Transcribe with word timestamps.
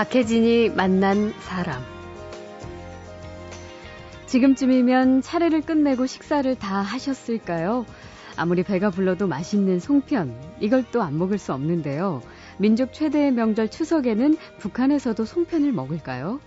박혜진이 0.00 0.70
만난 0.70 1.34
사람. 1.40 1.78
지금쯤이면 4.24 5.20
차례를 5.20 5.60
끝내고 5.60 6.06
식사를 6.06 6.54
다 6.54 6.76
하셨을까요? 6.76 7.84
아무리 8.34 8.62
배가 8.62 8.88
불러도 8.88 9.26
맛있는 9.26 9.78
송편, 9.78 10.34
이걸 10.60 10.84
또 10.90 11.02
안 11.02 11.18
먹을 11.18 11.36
수 11.36 11.52
없는데요. 11.52 12.22
민족 12.56 12.94
최대의 12.94 13.32
명절 13.32 13.68
추석에는 13.70 14.38
북한에서도 14.58 15.22
송편을 15.22 15.70
먹을까요? 15.72 16.40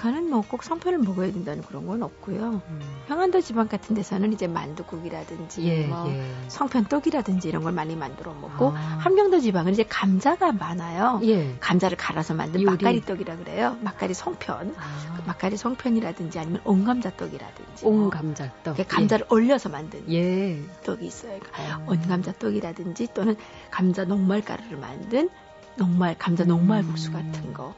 북한은 0.00 0.30
뭐 0.30 0.40
꼭 0.48 0.62
성편을 0.62 0.98
먹어야 1.00 1.30
된다는 1.30 1.62
그런 1.62 1.86
건 1.86 2.02
없고요. 2.02 2.62
음. 2.66 2.80
평안도 3.06 3.42
지방 3.42 3.68
같은 3.68 3.94
데서는 3.94 4.32
이제 4.32 4.46
만두국이라든지 4.46 5.62
예, 5.64 5.86
뭐 5.86 6.08
예. 6.08 6.24
성편떡이라든지 6.48 7.48
이런 7.48 7.62
걸 7.62 7.72
많이 7.72 7.94
만들어 7.94 8.32
먹고 8.32 8.70
아. 8.70 8.98
함경도 9.00 9.40
지방은 9.40 9.74
이제 9.74 9.84
감자가 9.84 10.52
많아요. 10.52 11.20
예. 11.24 11.54
감자를 11.60 11.98
갈아서 11.98 12.32
만든 12.34 12.62
요리. 12.62 12.70
막가리 12.72 13.04
떡이라 13.04 13.36
그래요. 13.36 13.76
막가리 13.82 14.14
성편, 14.14 14.74
아. 14.78 15.16
그 15.16 15.22
막가리 15.26 15.58
성편이라든지 15.58 16.38
아니면 16.38 16.62
온감자떡이라든지 16.64 17.84
뭐 17.84 17.92
온감자떡. 18.04 18.76
뭐 18.76 18.86
감자를 18.88 19.26
예. 19.30 19.34
올려서 19.34 19.68
만든 19.68 20.02
예. 20.10 20.58
떡이 20.82 21.06
있어요. 21.06 21.38
그러니까 21.38 21.74
아. 21.76 21.84
온감자떡이라든지 21.86 23.08
또는 23.12 23.36
감자 23.70 24.04
녹말가루를 24.04 24.78
만든 24.78 25.28
녹말 25.76 26.16
감자 26.18 26.44
녹말 26.44 26.82
국수 26.82 27.10
음. 27.10 27.12
같은 27.12 27.52
거. 27.52 27.74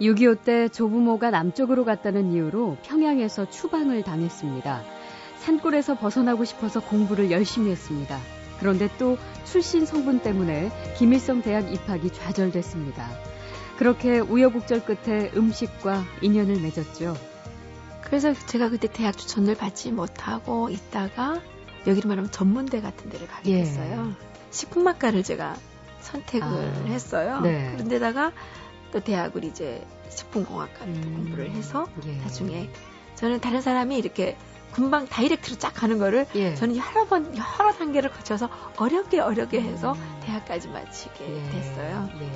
6.25 0.00 0.42
때 0.42 0.68
조부모가 0.68 1.30
남쪽으로 1.30 1.84
갔다는 1.84 2.32
이유로 2.32 2.76
평양에서 2.82 3.50
추방을 3.50 4.02
당했습니다. 4.02 4.82
산골에서 5.38 5.98
벗어나고 5.98 6.44
싶어서 6.44 6.80
공부를 6.80 7.30
열심히 7.30 7.70
했습니다. 7.70 8.18
그런데 8.58 8.88
또 8.98 9.18
출신 9.44 9.84
성분 9.84 10.20
때문에 10.20 10.70
김일성 10.96 11.42
대학 11.42 11.72
입학이 11.72 12.10
좌절됐습니다. 12.10 13.08
그렇게 13.76 14.20
우여곡절 14.20 14.84
끝에 14.84 15.32
음식과 15.36 16.04
인연을 16.20 16.60
맺었죠. 16.60 17.16
그래서 18.02 18.34
제가 18.34 18.68
그때 18.68 18.86
대학 18.86 19.16
추천을 19.16 19.56
받지 19.56 19.90
못하고 19.90 20.68
있다가 20.68 21.40
여기로 21.86 22.08
말하면 22.08 22.30
전문대 22.30 22.80
같은 22.80 23.10
데를 23.10 23.26
가게 23.26 23.52
예. 23.52 23.64
됐어요. 23.64 24.12
식품학과를 24.50 25.22
제가 25.22 25.56
선택을 26.00 26.46
아, 26.46 26.84
했어요. 26.86 27.40
네. 27.40 27.72
그런데다가 27.72 28.32
또 28.92 29.00
대학을 29.00 29.44
이제 29.44 29.84
식품공학과 30.10 30.84
음, 30.84 31.14
공부를 31.16 31.50
해서 31.50 31.86
예. 32.06 32.12
나중에 32.16 32.70
저는 33.14 33.40
다른 33.40 33.60
사람이 33.60 33.96
이렇게 33.96 34.36
금방 34.72 35.06
다이렉트로 35.06 35.58
쫙 35.58 35.72
가는 35.74 35.98
거를 35.98 36.26
예. 36.34 36.54
저는 36.54 36.76
여러 36.76 37.06
번 37.06 37.34
여러 37.36 37.72
단계를 37.72 38.10
거쳐서 38.10 38.48
어렵게 38.76 39.20
어렵게 39.20 39.60
해서 39.60 39.92
음. 39.92 40.20
대학까지 40.24 40.68
마치게 40.68 41.24
예. 41.24 41.50
됐어요. 41.50 42.08
예. 42.20 42.30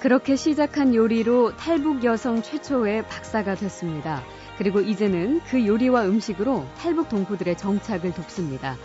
그렇게 0.00 0.36
시작한 0.36 0.94
요리로 0.94 1.56
탈북 1.56 2.04
여성 2.04 2.42
최초의 2.42 3.08
박사가 3.08 3.54
됐습니다. 3.54 4.22
그리고 4.58 4.80
이제는 4.80 5.40
그 5.46 5.66
요리와 5.66 6.04
음식으로 6.04 6.66
탈북 6.78 7.08
동포들의 7.08 7.56
정착을 7.56 8.12
돕습니다. 8.12 8.76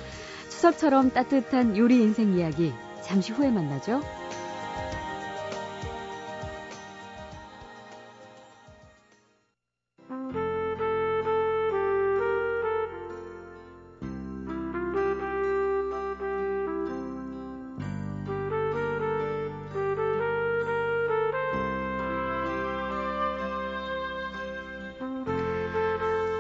추석처럼 0.50 1.12
따뜻한 1.12 1.78
요리 1.78 2.02
인생 2.02 2.38
이야기 2.38 2.74
잠시 3.10 3.32
후에 3.32 3.50
만나죠. 3.50 4.02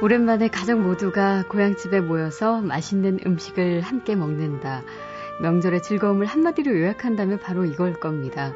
오랜만에 0.03 0.49
가족 0.49 0.79
모두가 0.79 1.45
고향집에 1.49 2.01
모여서 2.01 2.61
맛있는 2.61 3.21
음식을 3.25 3.81
함께 3.81 4.15
먹는다. 4.15 4.83
명절의 5.41 5.81
즐거움을 5.81 6.25
한마디로 6.25 6.71
요약한다면 6.79 7.39
바로 7.39 7.65
이걸 7.65 7.93
겁니다. 7.93 8.53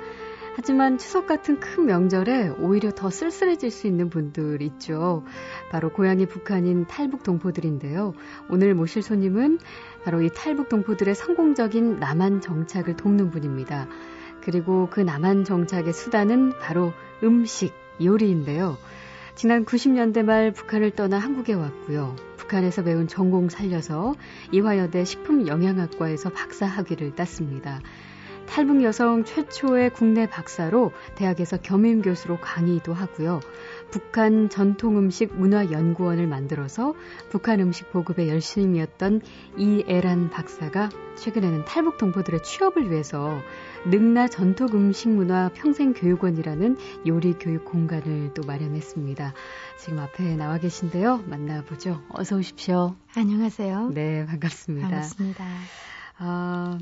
하지만 0.56 1.00
추석 1.00 1.26
같은 1.26 1.60
큰 1.60 1.88
명절에 1.88 2.50
오히려 2.60 2.92
더 2.92 3.10
쓸쓸해질 3.10 3.72
수 3.72 3.88
있는 3.88 4.10
분들 4.10 4.62
있죠. 4.62 5.24
바로 5.72 5.90
고향이 5.90 6.28
북한인 6.28 6.86
탈북 6.86 7.24
동포들인데요. 7.24 8.14
오늘 8.50 8.76
모실 8.76 9.02
손님은 9.02 9.58
바로 10.04 10.22
이 10.22 10.30
탈북 10.30 10.70
동포들의 10.70 11.16
성공적인 11.16 12.00
남한 12.00 12.42
정착을 12.42 12.96
돕는 12.98 13.32
분입니다. 13.32 13.88
그리고 14.42 14.90
그 14.92 15.00
남한 15.00 15.44
정착의 15.44 15.94
수단은 15.94 16.54
바로 16.60 16.94
음식, 17.24 17.74
요리인데요. 18.04 18.78
지난 19.36 19.66
90년대 19.66 20.24
말 20.24 20.52
북한을 20.52 20.92
떠나 20.92 21.18
한국에 21.18 21.54
왔고요. 21.54 22.16
북한에서 22.44 22.84
배운 22.84 23.08
전공 23.08 23.48
살려서 23.48 24.16
이화여대 24.52 25.06
식품영양학과에서 25.06 26.30
박사 26.31 26.66
학위를 26.66 27.16
땄습니다. 27.16 27.80
탈북 28.53 28.84
여성 28.84 29.24
최초의 29.24 29.90
국내 29.94 30.30
박사로 30.30 30.91
대학에서 31.16 31.58
겸임 31.58 32.03
교수로 32.03 32.40
강의도 32.40 32.94
하고요. 32.94 33.40
북한 33.90 34.47
전통 34.47 35.00
음식 35.00 35.34
문화 35.34 35.72
연구원을 35.72 36.28
만들어서 36.28 36.94
북한 37.31 37.59
음식 37.62 37.92
보급에 37.92 38.30
열심이었던 38.30 39.22
이애란 39.58 40.30
박사가 40.30 40.90
최근에는 41.16 41.66
탈북 41.66 41.97
동포들의 41.97 42.44
취업을 42.44 42.92
위해서 42.92 43.40
능나 43.88 44.28
전통 44.28 44.68
음식 44.74 45.09
문화 45.09 45.50
평생 45.50 45.94
교육원이라는 45.94 46.78
요리 47.08 47.34
교육 47.34 47.66
공간을 47.66 48.36
또 48.36 48.44
마련했습니다. 48.46 49.34
지금 49.80 49.97
앞에 49.97 50.36
나와 50.36 50.59
계신데요. 50.59 51.24
만나보죠. 51.25 52.03
어서 52.09 52.38
오십시오. 52.38 52.96
안녕하세요. 53.16 53.90
네, 53.96 54.28
반갑습니다. 54.28 54.90
반갑습니다. 54.90 55.44
아, 56.19 56.78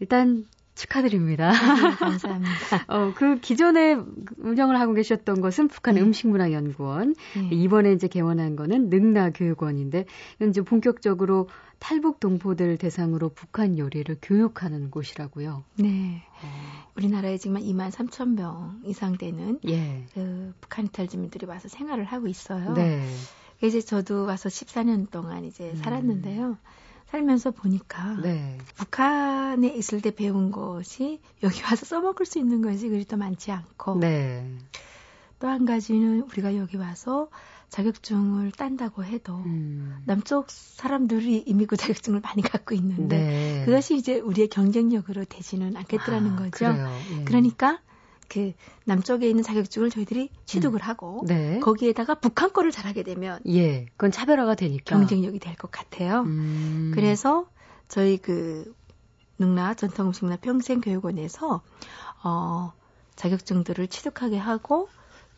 일단 0.00 0.46
축하드립니다. 0.82 1.52
네, 1.52 1.56
감사합니다. 1.96 2.84
어, 2.88 3.12
그 3.14 3.38
기존에 3.40 3.96
운영을 4.38 4.78
하고 4.80 4.94
계셨던 4.94 5.40
것은 5.40 5.68
북한 5.68 5.94
네. 5.94 6.00
음식문화연구원. 6.00 7.14
네. 7.34 7.48
이번에 7.52 7.92
이제 7.92 8.08
개원한 8.08 8.56
거는 8.56 8.88
능나교육원인데, 8.88 10.06
이제 10.48 10.62
본격적으로 10.62 11.48
탈북 11.78 12.20
동포들 12.20 12.78
대상으로 12.78 13.28
북한 13.30 13.78
요리를 13.78 14.16
교육하는 14.22 14.90
곳이라고요. 14.90 15.64
네. 15.76 16.22
어. 16.42 16.92
우리나라에 16.96 17.38
지금 17.38 17.56
2만 17.56 17.90
3천 17.90 18.34
명 18.34 18.80
이상 18.84 19.16
되는 19.16 19.58
예. 19.68 20.04
그 20.14 20.52
북한 20.60 20.86
이탈 20.86 21.08
주민들이 21.08 21.46
와서 21.46 21.68
생활을 21.68 22.04
하고 22.04 22.28
있어요. 22.28 22.74
네. 22.74 23.04
이제 23.62 23.80
저도 23.80 24.26
와서 24.26 24.48
14년 24.48 25.10
동안 25.10 25.44
이제 25.44 25.70
음. 25.70 25.76
살았는데요. 25.76 26.58
살면서 27.12 27.50
보니까 27.50 28.16
네. 28.22 28.56
북한에 28.74 29.68
있을 29.68 30.00
때 30.00 30.10
배운 30.10 30.50
것이 30.50 31.20
여기 31.42 31.62
와서 31.62 31.84
써먹을 31.84 32.24
수 32.24 32.38
있는 32.38 32.62
것이 32.62 32.88
그리 32.88 33.04
더 33.04 33.18
많지 33.18 33.52
않고 33.52 33.98
네. 33.98 34.50
또한 35.38 35.66
가지는 35.66 36.22
우리가 36.22 36.56
여기 36.56 36.78
와서 36.78 37.28
자격증을 37.68 38.52
딴다고 38.52 39.04
해도 39.04 39.36
음. 39.44 40.02
남쪽 40.06 40.50
사람들이 40.50 41.44
이미 41.46 41.66
그 41.66 41.76
자격증을 41.76 42.20
많이 42.20 42.40
갖고 42.40 42.74
있는데 42.74 43.18
네. 43.18 43.64
그것이 43.66 43.96
이제 43.96 44.18
우리의 44.18 44.48
경쟁력으로 44.48 45.26
되지는 45.26 45.76
않겠더라는 45.76 46.32
아, 46.32 46.36
거죠. 46.36 46.64
예. 46.64 47.24
그러니까 47.24 47.80
그 48.32 48.52
남쪽에 48.86 49.28
있는 49.28 49.42
자격증을 49.42 49.90
저희들이 49.90 50.30
취득을 50.46 50.80
음. 50.80 50.82
하고 50.82 51.22
네. 51.26 51.60
거기에다가 51.60 52.14
북한 52.14 52.52
거를 52.52 52.70
잘하게 52.70 53.02
되면 53.02 53.40
예, 53.46 53.84
그건 53.92 54.10
차별화가 54.10 54.54
되니까 54.54 54.96
경쟁력이 54.96 55.38
될 55.38 55.54
것 55.56 55.70
같아요. 55.70 56.22
음. 56.22 56.92
그래서 56.94 57.46
저희 57.88 58.16
그 58.16 58.74
능라 59.38 59.74
전통음식문화 59.74 60.36
평생교육원에서 60.36 61.60
어 62.24 62.72
자격증들을 63.16 63.86
취득하게 63.88 64.38
하고 64.38 64.88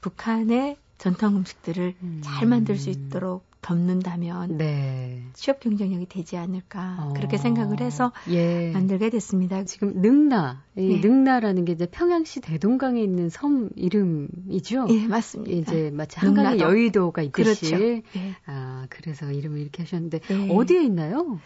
북한의 0.00 0.76
전통 0.98 1.36
음식들을 1.36 1.96
음. 2.00 2.20
잘 2.22 2.46
만들 2.46 2.76
수 2.76 2.90
있도록 2.90 3.44
덮는다면 3.64 4.58
네. 4.58 5.22
취업 5.32 5.58
경쟁력이 5.58 6.06
되지 6.06 6.36
않을까 6.36 6.98
어. 7.00 7.12
그렇게 7.16 7.38
생각을 7.38 7.80
해서 7.80 8.12
예. 8.28 8.70
만들게 8.72 9.08
됐습니다. 9.08 9.64
지금 9.64 10.02
능나, 10.02 10.62
이 10.76 11.00
네. 11.00 11.00
능나라는 11.00 11.64
게 11.64 11.72
이제 11.72 11.86
평양시 11.86 12.42
대동강에 12.42 13.02
있는 13.02 13.30
섬 13.30 13.70
이름이죠. 13.74 14.86
예, 14.90 15.06
맞습니다. 15.06 15.72
이제 15.72 15.90
마치 15.94 16.20
한강에 16.20 16.58
여의도가 16.58 17.22
있듯이. 17.22 17.70
그렇죠. 17.70 17.82
예. 17.82 18.02
아, 18.44 18.86
그래서 18.90 19.32
이름을 19.32 19.58
이렇게 19.60 19.82
하셨는데 19.82 20.20
예. 20.30 20.48
어디에 20.50 20.82
있나요? 20.84 21.40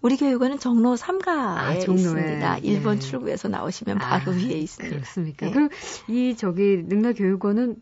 우리 0.00 0.16
교육원은 0.16 0.58
종로 0.60 0.96
3가에 0.96 1.28
아, 1.28 1.74
있습니다. 1.74 2.60
1번 2.60 2.94
네. 2.94 2.98
출구에서 3.00 3.48
나오시면 3.48 3.98
바로 3.98 4.32
아, 4.32 4.34
위에 4.34 4.54
있습니다. 4.54 4.96
그렇습니까? 4.96 5.46
네. 5.46 5.52
그럼 5.52 5.68
이 6.08 6.34
저기 6.38 6.82
능나 6.86 7.12
교육원은 7.12 7.76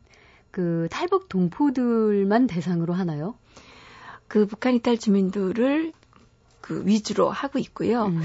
그 0.51 0.89
탈북 0.91 1.29
동포들만 1.29 2.49
대상으로 2.49 2.93
하나요? 2.93 3.37
그 4.29 4.47
북한 4.47 4.75
이탈 4.75 4.99
주민들을 4.99 5.93
그 6.61 6.87
위주로 6.87 7.31
하고 7.31 7.59
있고요. 7.59 8.07
음. 8.07 8.23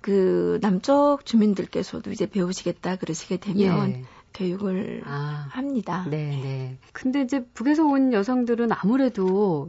그 0.00 0.58
남쪽 0.60 1.24
주민들께서도 1.24 2.12
이제 2.12 2.26
배우시겠다 2.26 2.96
그러시게 2.96 3.38
되면 3.38 3.90
예. 3.90 4.02
교육을 4.34 5.02
아, 5.06 5.46
합니다. 5.50 6.06
네, 6.08 6.28
네. 6.42 6.78
근데 6.92 7.22
이제 7.22 7.44
북에서 7.54 7.84
온 7.84 8.12
여성들은 8.12 8.70
아무래도 8.72 9.68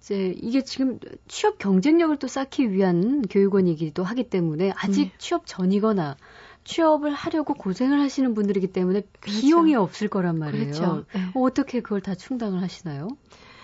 이제 0.00 0.34
이게 0.40 0.62
지금 0.62 0.98
취업 1.26 1.58
경쟁력을 1.58 2.16
또 2.18 2.28
쌓기 2.28 2.70
위한 2.70 3.22
교육원이기도 3.22 4.04
하기 4.04 4.30
때문에 4.30 4.72
아직 4.76 5.04
네. 5.04 5.12
취업 5.18 5.46
전이거나 5.46 6.16
취업을 6.62 7.12
하려고 7.12 7.54
고생을 7.54 8.00
하시는 8.00 8.32
분들이기 8.34 8.68
때문에 8.68 9.02
그렇죠. 9.20 9.40
비용이 9.40 9.74
없을 9.74 10.08
거란 10.08 10.38
말이에요. 10.38 10.64
그렇죠. 10.66 11.04
네. 11.12 11.20
어, 11.34 11.42
어떻게 11.42 11.80
그걸 11.80 12.00
다 12.00 12.14
충당을 12.14 12.62
하시나요? 12.62 13.08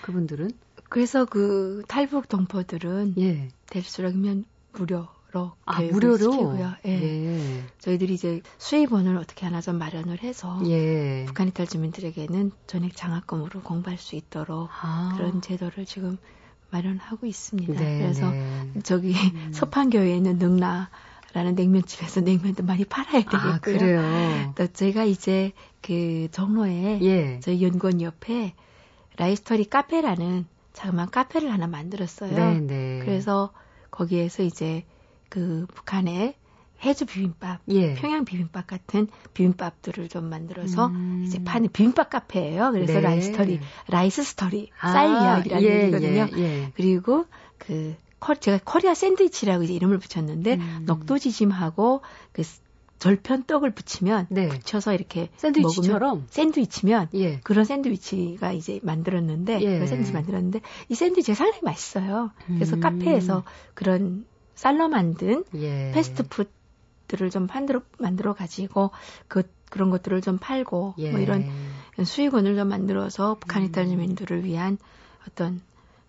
그분들은? 0.03 0.51
그래서 0.91 1.25
그 1.25 1.83
탈북 1.89 2.29
동포들은 2.29 3.15
예. 3.19 3.49
될수록이면 3.71 4.45
무료로 4.73 5.53
아, 5.65 5.81
무료로 5.81 6.19
시키고요. 6.19 6.73
예. 6.85 6.91
예. 6.91 7.65
저희들이 7.79 8.13
이제 8.13 8.43
수입원을 8.59 9.17
어떻게 9.17 9.47
하나 9.47 9.61
좀 9.61 9.79
마련을 9.79 10.23
해서 10.23 10.61
예. 10.67 11.25
북한 11.27 11.49
이탈 11.49 11.69
주민들에게는 11.69 12.51
전액 12.67 12.97
장학금으로 12.97 13.63
공부할 13.63 13.99
수 13.99 14.17
있도록 14.17 14.69
아. 14.83 15.15
그런 15.17 15.41
제도를 15.41 15.87
지금 15.87 16.19
마련하고 16.71 17.25
있습니다. 17.27 17.73
네, 17.73 17.99
그래서 17.99 18.31
네. 18.31 18.81
저기 18.83 19.13
음. 19.13 19.53
서판교회에 19.53 20.17
있는 20.17 20.39
능라 20.39 20.91
라는 21.33 21.55
냉면집에서 21.55 22.21
냉면도 22.23 22.65
많이 22.65 22.85
팔아야 22.85 23.23
되겠고요. 23.23 23.53
아, 23.53 23.59
그래요. 23.61 24.53
또 24.57 24.67
제가 24.67 25.05
이제 25.05 25.53
그 25.81 26.27
종로에 26.33 26.99
예. 27.03 27.39
저희 27.41 27.63
연구원 27.63 28.03
옆에 28.03 28.55
라이스토리 29.17 29.67
카페라는 29.67 30.47
자그마한 30.81 31.11
카페를 31.11 31.53
하나 31.53 31.67
만들었어요. 31.67 32.35
네네. 32.35 32.61
네. 32.61 32.99
그래서 33.05 33.53
거기에서 33.91 34.43
이제 34.43 34.85
그 35.29 35.67
북한의 35.75 36.35
해주 36.83 37.05
비빔밥, 37.05 37.61
예. 37.69 37.95
평양 37.95 38.25
비빔밥 38.25 38.67
같은 38.67 39.07
비빔밥들을 39.35 40.09
좀 40.09 40.31
만들어서 40.31 40.87
음. 40.87 41.23
이제 41.27 41.43
파는 41.45 41.69
비빔밥 41.73 42.09
카페예요. 42.09 42.71
그래서 42.73 42.95
네. 42.95 43.01
라이스토리, 43.01 43.61
rice 43.89 44.23
story, 44.23 44.71
아, 44.81 44.93
쌀 44.93 45.23
이야기라는 45.23 45.65
예, 45.67 45.83
얘기거든요. 45.83 46.29
예, 46.35 46.39
예. 46.39 46.73
그리고 46.75 47.27
그 47.59 47.95
제가 48.41 48.61
코리아 48.65 48.95
샌드위치라고 48.95 49.65
이제 49.65 49.75
이름을 49.75 49.99
붙였는데 49.99 50.55
음. 50.55 50.83
녹두지짐하고 50.87 52.01
그 52.33 52.43
절편 53.01 53.45
떡을 53.47 53.73
붙이면 53.73 54.27
네. 54.29 54.49
붙여서 54.49 54.93
이렇게 54.93 55.31
샌드위치처럼 55.37 56.27
샌드위치면 56.29 57.09
예. 57.15 57.41
그런 57.41 57.65
샌드위치가 57.65 58.53
이제 58.53 58.79
만들었는데 58.83 59.61
예. 59.63 59.79
그 59.79 59.87
샌드위치 59.87 60.13
만들었는데 60.13 60.61
이 60.91 60.95
샌드위치가 60.95 61.35
상당히 61.35 61.63
맛있어요. 61.65 62.31
그래서 62.47 62.77
음. 62.77 62.81
카페에서 62.81 63.43
그런 63.73 64.27
쌀로 64.55 64.89
만든 64.89 65.45
예. 65.55 65.91
패스트푸드를 65.95 67.31
좀 67.31 67.47
만들어 67.47 67.81
만들어 67.99 68.35
가지고 68.35 68.91
그 69.29 69.45
그런 69.71 69.89
것들을 69.89 70.21
좀 70.21 70.37
팔고 70.39 70.95
뭐 70.95 70.95
예. 70.99 71.23
이런 71.23 71.51
수익원을 72.05 72.55
좀 72.55 72.69
만들어서 72.69 73.39
북한 73.41 73.65
이탈 73.65 73.85
음. 73.85 73.91
주민들을 73.91 74.45
위한 74.45 74.77
어떤 75.27 75.63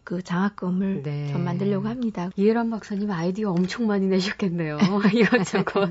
그 0.03 0.21
장학금을 0.21 1.03
네. 1.03 1.31
좀 1.31 1.45
만들려고 1.45 1.87
합니다. 1.87 2.31
이해란 2.35 2.69
박사님 2.69 3.09
아이디어 3.11 3.51
엄청 3.51 3.87
많이 3.87 4.07
내셨겠네요. 4.07 4.77
이것저것. 5.13 5.89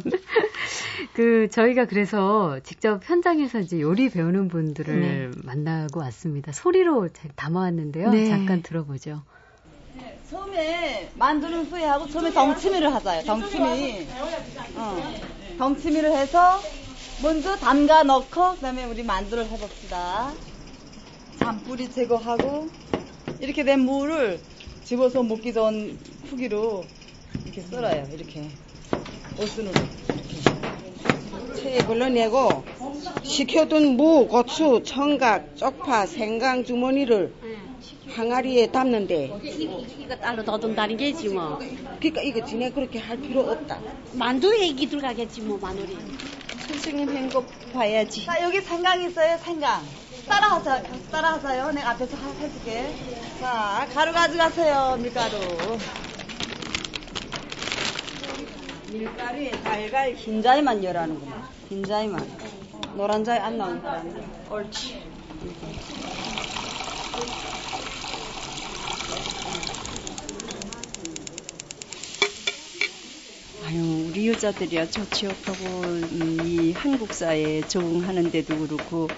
그 1.14 1.48
저희가 1.50 1.86
그래서 1.86 2.58
직접 2.62 3.00
현장에서 3.02 3.60
이제 3.60 3.80
요리 3.80 4.08
배우는 4.10 4.48
분들을 4.48 5.00
네. 5.00 5.30
만나고 5.44 6.00
왔습니다. 6.00 6.52
소리로 6.52 7.08
담아왔는데요. 7.36 8.10
네. 8.10 8.28
잠깐 8.28 8.62
들어보죠. 8.62 9.22
네, 9.96 10.18
처음에 10.30 11.10
만두는 11.16 11.66
후에 11.66 11.84
하고 11.84 12.06
처음에 12.08 12.32
덩치미를 12.32 12.92
하자요. 12.94 13.24
덩치미. 13.24 14.06
어. 14.76 15.14
덩치미를 15.58 16.12
해서 16.12 16.60
먼저 17.22 17.56
담가 17.56 18.02
넣고 18.02 18.54
그다음에 18.54 18.84
우리 18.84 19.02
만두를 19.02 19.46
해봅시다. 19.46 20.32
잔뿌리 21.38 21.90
제거하고 21.90 22.68
이렇게 23.40 23.64
된 23.64 23.80
무를 23.80 24.40
집어서 24.84 25.22
먹기 25.22 25.52
전 25.52 25.98
후기로 26.30 26.84
이렇게 27.44 27.60
썰어요. 27.62 28.08
이렇게 28.12 28.48
옷순으로 29.38 29.72
체에 31.56 31.78
걸러내고 31.78 32.64
식혀둔 33.22 33.96
무, 33.96 34.26
고추, 34.26 34.82
청각, 34.84 35.56
쪽파, 35.56 36.06
생강 36.06 36.64
주머니를 36.64 37.32
항아리에 38.08 38.66
담는데 38.68 39.30
이거 39.42 40.16
따로 40.16 40.44
더듬다는 40.44 40.96
게지 40.96 41.28
뭐. 41.28 41.58
그러니까 41.98 42.22
이거 42.22 42.44
지네 42.44 42.70
그렇게 42.70 42.98
할 42.98 43.16
필요 43.20 43.42
없다. 43.42 43.78
만두 44.12 44.58
얘기 44.58 44.88
들어가겠지 44.88 45.42
뭐 45.42 45.58
마늘이. 45.58 45.96
선생님 46.66 47.08
한거 47.08 47.44
봐야지. 47.72 48.24
자 48.26 48.42
여기 48.42 48.60
생강 48.60 49.02
있어요 49.02 49.38
생강. 49.38 49.82
따라하자, 50.28 50.82
따라하자요. 51.10 51.72
내가 51.72 51.90
앞에서 51.90 52.16
해줄게. 52.40 52.94
자, 53.40 53.88
가루 53.92 54.12
가져가세요, 54.12 54.98
밀가루. 55.00 55.38
밀가루에 58.90 59.50
달걀 59.50 60.14
흰자위만 60.14 60.82
열하는구나. 60.82 61.48
흰자위만. 61.68 62.26
노란 62.96 63.24
자위 63.24 63.38
안 63.38 63.56
사람. 63.56 63.80
옳지. 64.50 65.00
아유, 73.64 74.06
우리 74.08 74.28
여자들이야 74.28 74.90
좋지 74.90 75.26
못하고 75.26 75.96
이 76.12 76.72
한국 76.72 77.14
사회에 77.14 77.60
적응하는데도 77.68 78.58
그렇고 78.58 79.08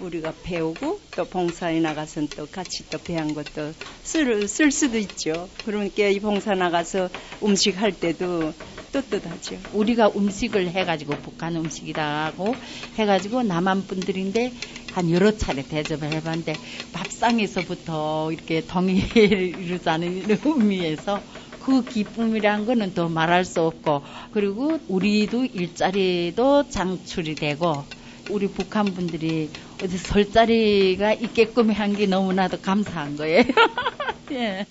우리가 0.00 0.34
배우고 0.42 1.00
또 1.14 1.24
봉사에 1.26 1.78
나가서 1.78 2.26
또 2.34 2.46
같이 2.46 2.90
또 2.90 2.98
배운 2.98 3.34
것도 3.34 3.72
쓸, 4.02 4.48
쓸 4.48 4.72
수도 4.72 4.98
있죠. 4.98 5.48
그러니까 5.64 6.08
이 6.08 6.18
봉사 6.18 6.54
나가서 6.54 7.08
음식 7.44 7.80
할 7.80 7.92
때도 7.92 8.52
떳떳하죠. 8.92 9.64
우리가 9.72 10.12
음식을 10.14 10.70
해가지고 10.70 11.14
북한 11.22 11.56
음식이다 11.56 12.26
하고 12.26 12.60
해가지고 12.96 13.42
남한 13.42 13.86
분들인데 13.86 14.52
한 14.90 15.10
여러 15.10 15.36
차례 15.36 15.62
대접을 15.62 16.12
해봤는데 16.12 16.60
밥상에서부터 16.92 18.30
이렇게 18.32 18.66
동의를 18.66 19.58
이루자는 19.58 20.24
의미에서 20.44 21.24
그 21.58 21.86
기쁨이란 21.86 22.66
거는 22.66 22.92
또 22.94 23.08
말할 23.08 23.44
수 23.44 23.62
없고 23.62 24.02
그리고 24.32 24.78
우리도 24.88 25.44
일자리도 25.46 26.68
장출이 26.68 27.36
되고 27.36 27.86
우리 28.28 28.48
북한 28.48 28.94
분들이 28.94 29.50
어디 29.80 29.96
설 29.98 30.30
자리가 30.30 31.14
있게끔 31.14 31.70
한 31.70 31.94
게 31.94 32.06
너무나도 32.06 32.60
감사한 32.60 33.16
거예요. 33.16 33.42
예. 34.32 34.66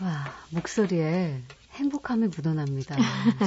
와, 0.00 0.46
목소리에 0.50 1.42
행복함이 1.78 2.28
묻어납니다. 2.28 2.96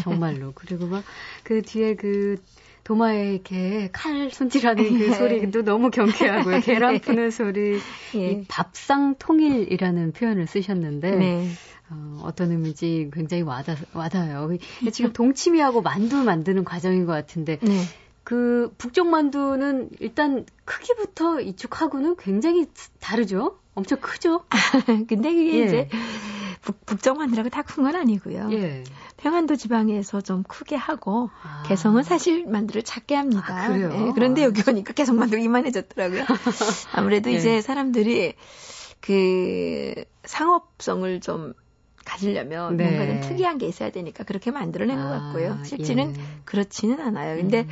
정말로. 0.01 0.51
그리고 0.55 0.87
막 0.87 1.03
그 1.43 1.61
뒤에 1.61 1.95
그 1.95 2.37
도마에 2.83 3.33
이렇게 3.33 3.89
칼 3.91 4.31
손질하는 4.31 4.83
그 4.97 5.03
네. 5.05 5.13
소리도 5.13 5.63
너무 5.63 5.91
경쾌하고요. 5.91 6.61
계란 6.61 6.99
푸는 6.99 7.29
소리. 7.31 7.79
예. 8.15 8.31
이 8.31 8.45
밥상 8.47 9.15
통일이라는 9.19 10.13
표현을 10.13 10.47
쓰셨는데 10.47 11.11
네. 11.15 11.47
어, 11.89 12.21
어떤 12.23 12.51
의미인지 12.51 13.09
굉장히 13.13 13.43
와닿, 13.43 13.77
와닿아요. 13.93 14.49
지금 14.91 15.13
동치미하고 15.13 15.81
만두 15.81 16.23
만드는 16.23 16.63
과정인 16.63 17.05
것 17.05 17.11
같은데 17.11 17.59
네. 17.61 17.81
그 18.23 18.73
북쪽 18.77 19.07
만두는 19.07 19.89
일단 19.99 20.45
크기부터 20.65 21.41
이쪽하고는 21.41 22.15
굉장히 22.17 22.67
다르죠. 22.99 23.57
엄청 23.73 23.99
크죠. 23.99 24.45
근데 25.07 25.31
이게 25.31 25.59
예. 25.59 25.65
이제 25.65 25.89
북, 26.61 26.85
북쪽 26.85 27.17
만두라고 27.17 27.49
다 27.49 27.63
큰 27.63 27.83
건 27.83 27.95
아니고요. 27.95 28.49
예. 28.53 28.83
평안도 29.17 29.55
지방에서 29.55 30.21
좀 30.21 30.43
크게 30.43 30.75
하고 30.75 31.29
아. 31.43 31.63
개성은 31.67 32.03
사실 32.03 32.45
만두를 32.45 32.83
작게 32.83 33.15
합니다. 33.15 33.43
아, 33.47 33.67
그래요? 33.67 33.89
예, 33.93 34.11
그런데 34.13 34.43
여기 34.43 34.61
오니까 34.67 34.93
개성 34.93 35.17
만두가 35.17 35.41
이만해졌더라고요. 35.41 36.23
아무래도 36.93 37.31
예. 37.31 37.35
이제 37.35 37.61
사람들이 37.61 38.35
그 38.99 40.03
상업성을 40.23 41.21
좀 41.21 41.53
가지려면 42.05 42.77
네. 42.77 42.83
뭔가 42.85 43.05
좀 43.05 43.21
특이한 43.21 43.57
게 43.57 43.67
있어야 43.67 43.91
되니까 43.91 44.23
그렇게 44.23 44.51
만들어낸 44.51 44.99
아, 44.99 45.03
것 45.03 45.09
같고요. 45.09 45.63
실제는 45.63 46.15
예. 46.15 46.21
그렇지는 46.45 46.99
않아요. 47.01 47.37
근데 47.37 47.61
음. 47.61 47.69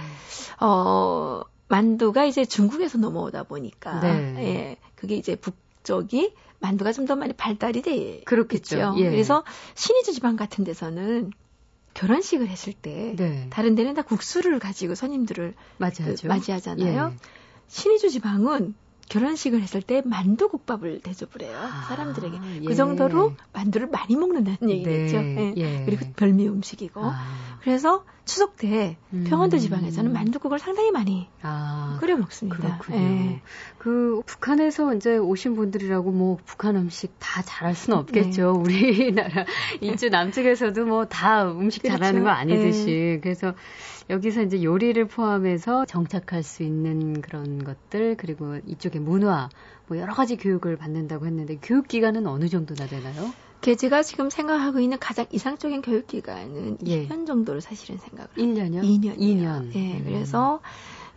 어 0.65 1.41
만두가 1.67 2.25
이제 2.25 2.46
중국에서 2.46 2.98
넘어오다 2.98 3.43
보니까 3.43 4.00
네. 4.01 4.36
예, 4.39 4.77
그게 4.96 5.15
이제 5.15 5.36
북쪽이 5.36 6.34
만두가 6.60 6.92
좀 6.92 7.06
더 7.06 7.16
많이 7.16 7.34
발달이 7.34 7.82
돼 7.82 8.22
그렇겠죠. 8.25 8.96
예. 8.98 9.10
그래서 9.10 9.44
신의주 9.75 10.13
지방 10.13 10.36
같은 10.36 10.63
데서는 10.63 11.32
결혼식을 11.94 12.48
했을 12.48 12.74
때 12.74 13.16
네. 13.18 13.48
다른 13.50 13.75
데는 13.75 13.94
다 13.94 14.04
국수를 14.04 14.60
가지고 14.60 14.96
손님들을 14.96 15.54
그 15.56 15.82
맞이하죠. 15.82 16.22
그 16.22 16.28
맞이하잖아요. 16.28 17.13
예. 17.13 17.18
신의주 17.68 18.10
지방은 18.10 18.75
결혼식을 19.10 19.62
했을 19.62 19.82
때 19.82 20.04
만두국밥을 20.06 21.01
대접을 21.01 21.42
해요. 21.42 21.58
아, 21.60 21.86
사람들에게. 21.88 22.38
예. 22.62 22.66
그 22.66 22.75
정도로 22.75 23.34
만두를 23.54 23.88
많이 23.88 24.16
먹는다는 24.16 24.70
얘기겠죠. 24.70 25.20
네, 25.22 25.54
예. 25.58 25.62
예. 25.62 25.86
그리고 25.86 26.06
별미 26.16 26.48
음식이고. 26.48 27.01
아. 27.04 27.49
그래서 27.62 28.04
추석 28.25 28.58
때 28.58 28.96
음. 29.12 29.25
평안도 29.28 29.58
지방에서는 29.58 30.13
만두국을 30.13 30.60
상당히 30.60 30.92
많이 30.92 31.28
아, 31.42 31.98
끓여 32.00 32.16
먹습니다. 32.16 32.78
그렇군요. 32.78 33.00
예. 33.00 33.42
그 33.80 34.22
북한에서 34.25 34.94
이제 34.94 35.18
오신 35.18 35.56
분들이라고 35.56 36.12
뭐 36.12 36.38
북한 36.46 36.75
음식 36.75 37.12
다 37.18 37.42
잘할 37.42 37.74
수는 37.74 37.98
없겠죠. 37.98 38.63
네. 38.68 38.89
우리나라 39.10 39.46
이주 39.82 40.10
남쪽에서도 40.10 40.86
뭐 40.86 41.06
다 41.06 41.50
음식 41.50 41.82
그렇죠. 41.82 41.98
잘하는 41.98 42.24
거 42.24 42.30
아니듯이. 42.30 42.86
네. 42.86 43.20
그래서 43.20 43.54
여기서 44.12 44.44
이제 44.44 44.63
요리를 44.63 45.04
포함해서 45.08 45.86
정착할 45.86 46.44
수 46.44 46.62
있는 46.63 47.22
그런 47.22 47.63
것들 47.63 48.16
그리고 48.18 48.58
이쪽의 48.68 49.01
문화 49.01 49.50
뭐 49.88 49.98
여러 49.98 50.13
가지 50.13 50.38
교육을 50.38 50.78
받는다고 50.78 51.25
했는데 51.25 51.58
교육 51.62 51.88
기간은 51.88 52.28
어느 52.28 52.48
정도나 52.48 52.88
되나요? 52.88 53.34
제가 53.62 54.04
지금 54.04 54.30
생각하고 54.30 54.80
있는 54.80 54.98
가장 55.00 55.25
이상적인 55.32 55.82
교육 55.82 56.08
기간은 56.08 56.78
예. 56.86 57.08
2년 57.08 57.28
정도로 57.28 57.60
사실은 57.60 57.98
생각을 57.98 58.30
1년요? 58.38 58.82
2년. 58.82 59.18
2년. 59.18 59.75
예. 59.75 59.98
음. 59.98 60.04
그래서 60.06 60.62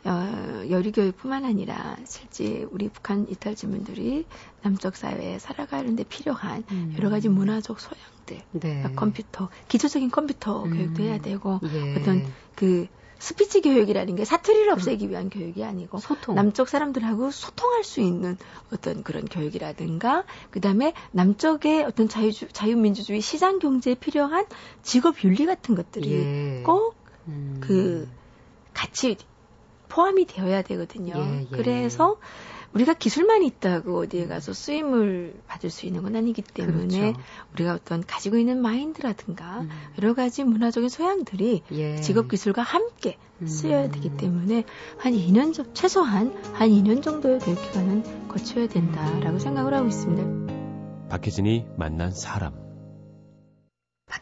어, 0.05 0.65
여리교육뿐만 0.69 1.45
아니라 1.45 1.97
실제 2.05 2.67
우리 2.73 2.89
북한 2.89 3.27
이탈 3.29 3.55
주민들이 3.55 4.27
남쪽 4.63 4.97
사회에 4.97 5.39
살아가는데 5.39 6.05
필요한 6.05 6.65
음. 6.73 6.95
여러 6.99 7.09
가지 7.09 7.29
문화적 7.29 7.79
소양들, 7.79 8.45
네. 8.51 8.59
그러니까 8.61 8.91
컴퓨터, 8.97 9.49
기초적인 9.69 10.11
컴퓨터 10.11 10.65
음. 10.65 10.71
교육도 10.71 11.05
해야 11.05 11.19
되고 11.19 11.61
예. 11.73 11.97
어떤 11.97 12.27
그 12.57 12.89
스피치 13.23 13.61
교육이라는 13.61 14.17
게 14.17 14.25
사투리를 14.25 14.69
없애기 14.73 15.09
위한 15.09 15.31
교육이 15.31 15.63
아니고 15.63 15.99
소통. 15.99 16.35
남쪽 16.35 16.69
사람들하고 16.69 17.31
소통할 17.31 17.85
수 17.85 18.01
있는 18.01 18.37
어떤 18.73 19.05
그런 19.05 19.27
교육이라든가 19.27 20.25
그다음에 20.51 20.93
남쪽의 21.13 21.85
어떤 21.85 22.09
자유 22.09 22.33
자유민주주의 22.33 23.21
시장 23.21 23.61
경제에 23.61 23.95
필요한 23.95 24.45
직업 24.83 25.23
윤리 25.23 25.47
같은 25.47 25.77
것들이 25.77 26.13
예. 26.13 26.63
꼭그 26.65 26.89
음. 27.29 28.11
같이 28.75 29.17
포함이 29.89 30.27
되어야 30.27 30.63
되거든요. 30.63 31.15
예, 31.17 31.43
예. 31.43 31.47
그래서 31.57 32.17
우리가 32.75 32.95
기술만 32.95 33.43
있다고 33.43 33.99
어디에 33.99 34.27
가서 34.27 34.53
쓰임을 34.53 35.35
받을 35.47 35.71
수 35.71 35.87
있는 35.87 36.03
건 36.03 36.17
아니기 36.17 36.43
때문에 36.43 37.13
그렇죠. 37.13 37.21
우리가 37.55 37.75
어떤 37.75 38.03
가지고 38.05 38.39
있는 38.39 38.61
마인드라든가 38.63 39.61
음. 39.61 39.71
여러 39.99 40.15
가지 40.15 40.45
문화적인 40.45 40.89
소양들이 40.89 41.63
예. 41.73 41.97
직업 42.01 42.29
기술과 42.29 42.63
함께 42.63 43.19
쓰여야 43.45 43.91
되기 43.91 44.09
음. 44.09 44.17
때문에 44.17 44.65
한 44.99 45.13
2년 45.13 45.53
정 45.53 45.73
최소한 45.75 46.33
한 46.55 46.71
2년 46.71 47.03
정도의 47.03 47.41
교육 47.41 47.61
기간은 47.63 48.29
거쳐야 48.29 48.69
된다라고 48.69 49.39
생각을 49.39 49.75
하고 49.75 49.89
있습니다. 49.89 51.09
박혜진이 51.11 51.67
만난 51.77 52.11
사람 52.11 52.72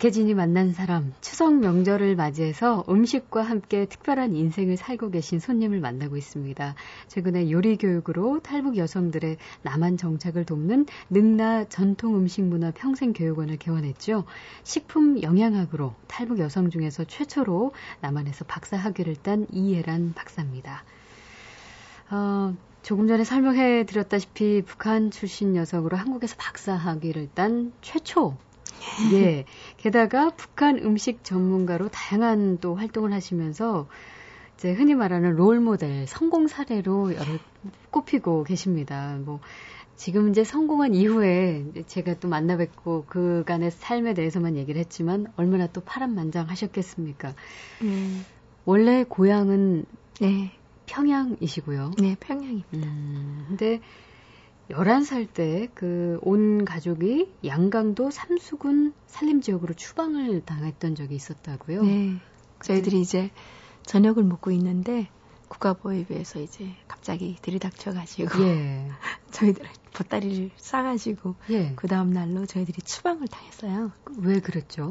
박혜진이 0.00 0.32
만난 0.32 0.72
사람, 0.72 1.12
추석 1.20 1.56
명절을 1.56 2.16
맞이해서 2.16 2.84
음식과 2.88 3.42
함께 3.42 3.84
특별한 3.84 4.34
인생을 4.34 4.78
살고 4.78 5.10
계신 5.10 5.40
손님을 5.40 5.78
만나고 5.78 6.16
있습니다. 6.16 6.74
최근에 7.08 7.50
요리 7.50 7.76
교육으로 7.76 8.40
탈북 8.40 8.78
여성들의 8.78 9.36
남한 9.60 9.98
정착을 9.98 10.46
돕는 10.46 10.86
능나 11.10 11.68
전통 11.68 12.16
음식 12.16 12.40
문화 12.40 12.70
평생 12.70 13.12
교육원을 13.12 13.58
개원했죠. 13.58 14.24
식품 14.62 15.20
영양학으로 15.20 15.92
탈북 16.08 16.38
여성 16.38 16.70
중에서 16.70 17.04
최초로 17.04 17.72
남한에서 18.00 18.46
박사 18.46 18.78
학위를 18.78 19.16
딴 19.16 19.46
이예란 19.52 20.14
박사입니다. 20.14 20.82
어, 22.10 22.56
조금 22.82 23.06
전에 23.06 23.24
설명해 23.24 23.84
드렸다시피 23.84 24.62
북한 24.64 25.10
출신 25.10 25.56
여성으로 25.56 25.98
한국에서 25.98 26.36
박사 26.38 26.72
학위를 26.72 27.28
딴 27.34 27.74
최초 27.82 28.38
예. 29.12 29.44
게다가 29.80 30.30
북한 30.30 30.78
음식 30.78 31.24
전문가로 31.24 31.88
다양한 31.88 32.58
또 32.58 32.74
활동을 32.74 33.12
하시면서 33.12 33.88
이제 34.56 34.72
흔히 34.72 34.94
말하는 34.94 35.36
롤 35.36 35.58
모델, 35.60 36.06
성공 36.06 36.48
사례로 36.48 37.14
여러 37.14 37.26
꼽히고 37.90 38.44
계십니다. 38.44 39.16
뭐 39.24 39.40
지금 39.96 40.28
이제 40.30 40.44
성공한 40.44 40.94
이후에 40.94 41.64
제가 41.86 42.14
또 42.20 42.28
만나 42.28 42.58
뵙고 42.58 43.06
그간의 43.06 43.70
삶에 43.70 44.12
대해서만 44.12 44.56
얘기를 44.56 44.78
했지만 44.78 45.26
얼마나 45.36 45.66
또 45.66 45.80
파란만장하셨겠습니까? 45.80 47.34
음. 47.82 48.24
원래 48.66 49.04
고향은 49.04 49.86
네. 50.20 50.52
평양이시고요. 50.86 51.92
네, 51.98 52.16
평양입니다. 52.20 52.68
음, 52.74 53.44
근데 53.48 53.80
11살 54.70 55.32
때 55.32 55.68
그 55.74 56.18
온 56.22 56.64
가족이 56.64 57.32
양강도 57.44 58.10
삼수군 58.10 58.92
산림 59.06 59.40
지역으로 59.40 59.74
추방을 59.74 60.44
당했던 60.44 60.94
적이 60.94 61.16
있었다고요. 61.16 61.82
네. 61.82 62.16
저희들이 62.62 63.00
이제 63.00 63.30
저녁을 63.84 64.22
먹고 64.22 64.50
있는데 64.52 65.08
국가보위부에서 65.48 66.40
이제 66.40 66.76
갑자기 66.86 67.36
들이닥쳐가지고 67.42 68.42
예. 68.42 68.88
저희들 69.32 69.66
보따리를 69.94 70.50
싸가지고 70.56 71.34
예. 71.50 71.72
그 71.74 71.88
다음 71.88 72.12
날로 72.12 72.46
저희들이 72.46 72.82
추방을 72.82 73.26
당했어요. 73.26 73.90
왜 74.18 74.38
그랬죠? 74.40 74.90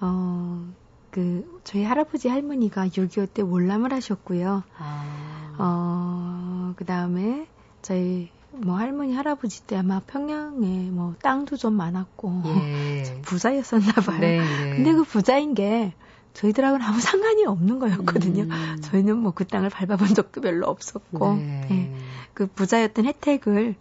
어, 0.00 0.68
그 1.10 1.60
저희 1.64 1.84
할아버지 1.84 2.28
할머니가 2.28 2.88
6.25 2.88 3.32
때 3.32 3.42
월남을 3.42 3.92
하셨고요. 3.94 4.62
아. 4.76 5.54
어, 5.58 6.74
그 6.76 6.84
다음에 6.84 7.46
저희 7.80 8.30
뭐 8.56 8.76
할머니 8.76 9.14
할아버지 9.14 9.62
때 9.66 9.76
아마 9.76 10.00
평양에 10.00 10.90
뭐 10.90 11.14
땅도 11.22 11.56
좀 11.56 11.74
많았고 11.74 12.42
예. 12.46 13.20
부자였었나 13.22 13.92
봐요. 13.94 14.20
네, 14.20 14.38
네. 14.38 14.76
근데 14.76 14.92
그 14.92 15.04
부자인 15.04 15.54
게 15.54 15.92
저희들하고는 16.34 16.84
아무 16.84 17.00
상관이 17.00 17.44
없는 17.44 17.78
거였거든요. 17.78 18.42
음. 18.44 18.76
저희는 18.82 19.18
뭐 19.18 19.32
그 19.32 19.46
땅을 19.46 19.70
밟아본 19.70 20.08
적도 20.14 20.40
별로 20.40 20.66
없었고 20.66 21.34
네. 21.36 21.66
네. 21.68 21.96
그 22.34 22.46
부자였던 22.46 23.04
혜택을 23.06 23.76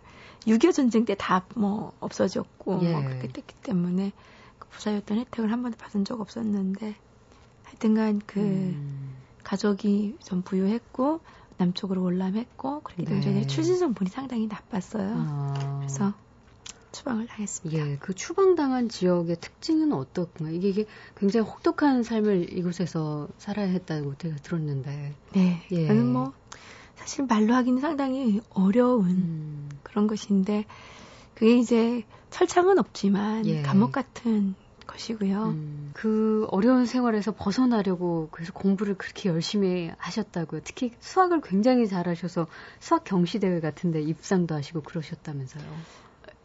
6.25 0.47 0.73
전쟁 0.73 1.05
때 1.05 1.15
다 1.15 1.43
뭐 1.55 1.93
없어졌고 1.99 2.79
예. 2.83 2.91
뭐 2.91 3.01
그렇게 3.03 3.27
됐기 3.27 3.55
때문에 3.63 4.11
그 4.59 4.67
부자였던 4.69 5.17
혜택을 5.19 5.51
한 5.51 5.61
번도 5.63 5.77
받은 5.77 6.05
적 6.05 6.19
없었는데 6.21 6.95
하여튼간 7.63 8.21
그 8.25 8.39
음. 8.39 9.13
가족이 9.43 10.17
좀 10.23 10.41
부유했고 10.41 11.19
남쪽으로 11.57 12.03
월남했고 12.03 12.81
그렇기 12.81 13.05
때문에 13.05 13.31
네. 13.31 13.47
출신 13.47 13.77
성 13.77 13.93
분이 13.93 14.09
상당히 14.09 14.47
나빴어요. 14.47 15.13
아. 15.15 15.77
그래서 15.79 16.13
추방을 16.91 17.25
당했습니다. 17.27 17.87
예, 17.87 17.97
그 17.97 18.13
추방당한 18.13 18.87
지역의 18.87 19.37
특징은 19.41 19.91
어떻군가요? 19.93 20.55
이게, 20.55 20.69
이게 20.69 20.85
굉장히 21.17 21.47
혹독한 21.47 22.03
삶을 22.03 22.55
이곳에서 22.57 23.27
살아야 23.37 23.67
했다고 23.67 24.15
제가 24.15 24.35
들었는데. 24.37 25.15
네, 25.33 25.63
예. 25.71 25.87
저는 25.87 26.13
뭐 26.13 26.33
사실 26.95 27.25
말로 27.25 27.53
하기는 27.55 27.81
상당히 27.81 28.41
어려운 28.51 29.09
음. 29.09 29.69
그런 29.81 30.07
것인데 30.07 30.65
그게 31.33 31.57
이제 31.57 32.03
철창은 32.29 32.79
없지만 32.79 33.45
예. 33.47 33.61
감옥 33.63 33.91
같은 33.91 34.55
것이고요. 34.85 35.43
음, 35.45 35.91
그 35.93 36.47
어려운 36.51 36.85
생활에서 36.85 37.31
벗어나려고 37.31 38.29
그래서 38.31 38.53
공부를 38.53 38.95
그렇게 38.95 39.29
열심히 39.29 39.91
하셨다고요. 39.97 40.61
특히 40.63 40.91
수학을 40.99 41.41
굉장히 41.41 41.87
잘하셔서 41.87 42.47
수학 42.79 43.03
경시대회 43.03 43.59
같은데 43.59 44.01
입상도 44.01 44.55
하시고 44.55 44.81
그러셨다면서요. 44.81 45.63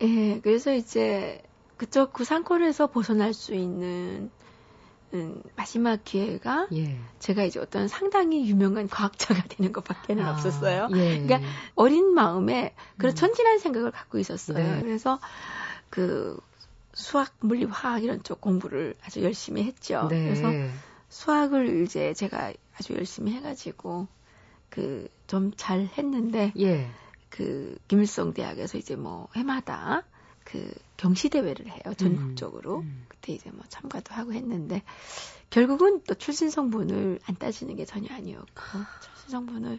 예, 0.02 0.40
그래서 0.40 0.72
이제 0.72 1.42
그쪽 1.76 2.12
구상골에서 2.12 2.88
벗어날 2.88 3.32
수 3.32 3.54
있는 3.54 4.30
음, 5.14 5.42
마지막 5.56 6.04
기회가 6.04 6.68
예. 6.74 6.98
제가 7.18 7.44
이제 7.44 7.58
어떤 7.58 7.88
상당히 7.88 8.46
유명한 8.46 8.88
과학자가 8.88 9.42
되는 9.48 9.72
것밖에는 9.72 10.24
아, 10.24 10.32
없었어요. 10.32 10.88
예. 10.94 11.20
그러니까 11.22 11.40
어린 11.74 12.12
마음에 12.14 12.74
그런 12.98 13.12
음. 13.12 13.14
천진한 13.14 13.58
생각을 13.58 13.90
갖고 13.90 14.18
있었어요. 14.18 14.58
네. 14.58 14.80
그래서 14.82 15.18
그 15.88 16.38
수학, 16.94 17.34
물리, 17.40 17.64
화학 17.64 18.02
이런 18.02 18.22
쪽 18.22 18.40
공부를 18.40 18.94
아주 19.02 19.22
열심히 19.22 19.64
했죠. 19.64 20.08
네. 20.10 20.24
그래서 20.24 20.48
수학을 21.08 21.82
이제 21.82 22.14
제가 22.14 22.52
아주 22.76 22.94
열심히 22.94 23.32
해가지고 23.32 24.08
그 24.70 25.08
좀 25.28 25.52
잘 25.56 25.88
했는데 25.96 26.52
예. 26.58 26.88
그 27.28 27.76
김일성 27.86 28.32
대학에서 28.32 28.78
이제 28.78 28.96
뭐 28.96 29.28
해마다 29.36 30.02
그 30.42 30.72
경시 30.96 31.28
대회를 31.28 31.68
해요 31.68 31.94
전국적으로 31.96 32.78
음, 32.78 32.82
음. 32.82 33.04
그때 33.06 33.34
이제 33.34 33.50
뭐 33.50 33.62
참가도 33.68 34.14
하고 34.14 34.32
했는데 34.32 34.82
결국은 35.50 36.02
또 36.04 36.14
출신 36.14 36.48
성분을 36.48 37.20
안 37.26 37.36
따지는 37.36 37.76
게 37.76 37.84
전혀 37.84 38.12
아니었고 38.14 38.48
출신 39.02 39.30
성분을 39.30 39.78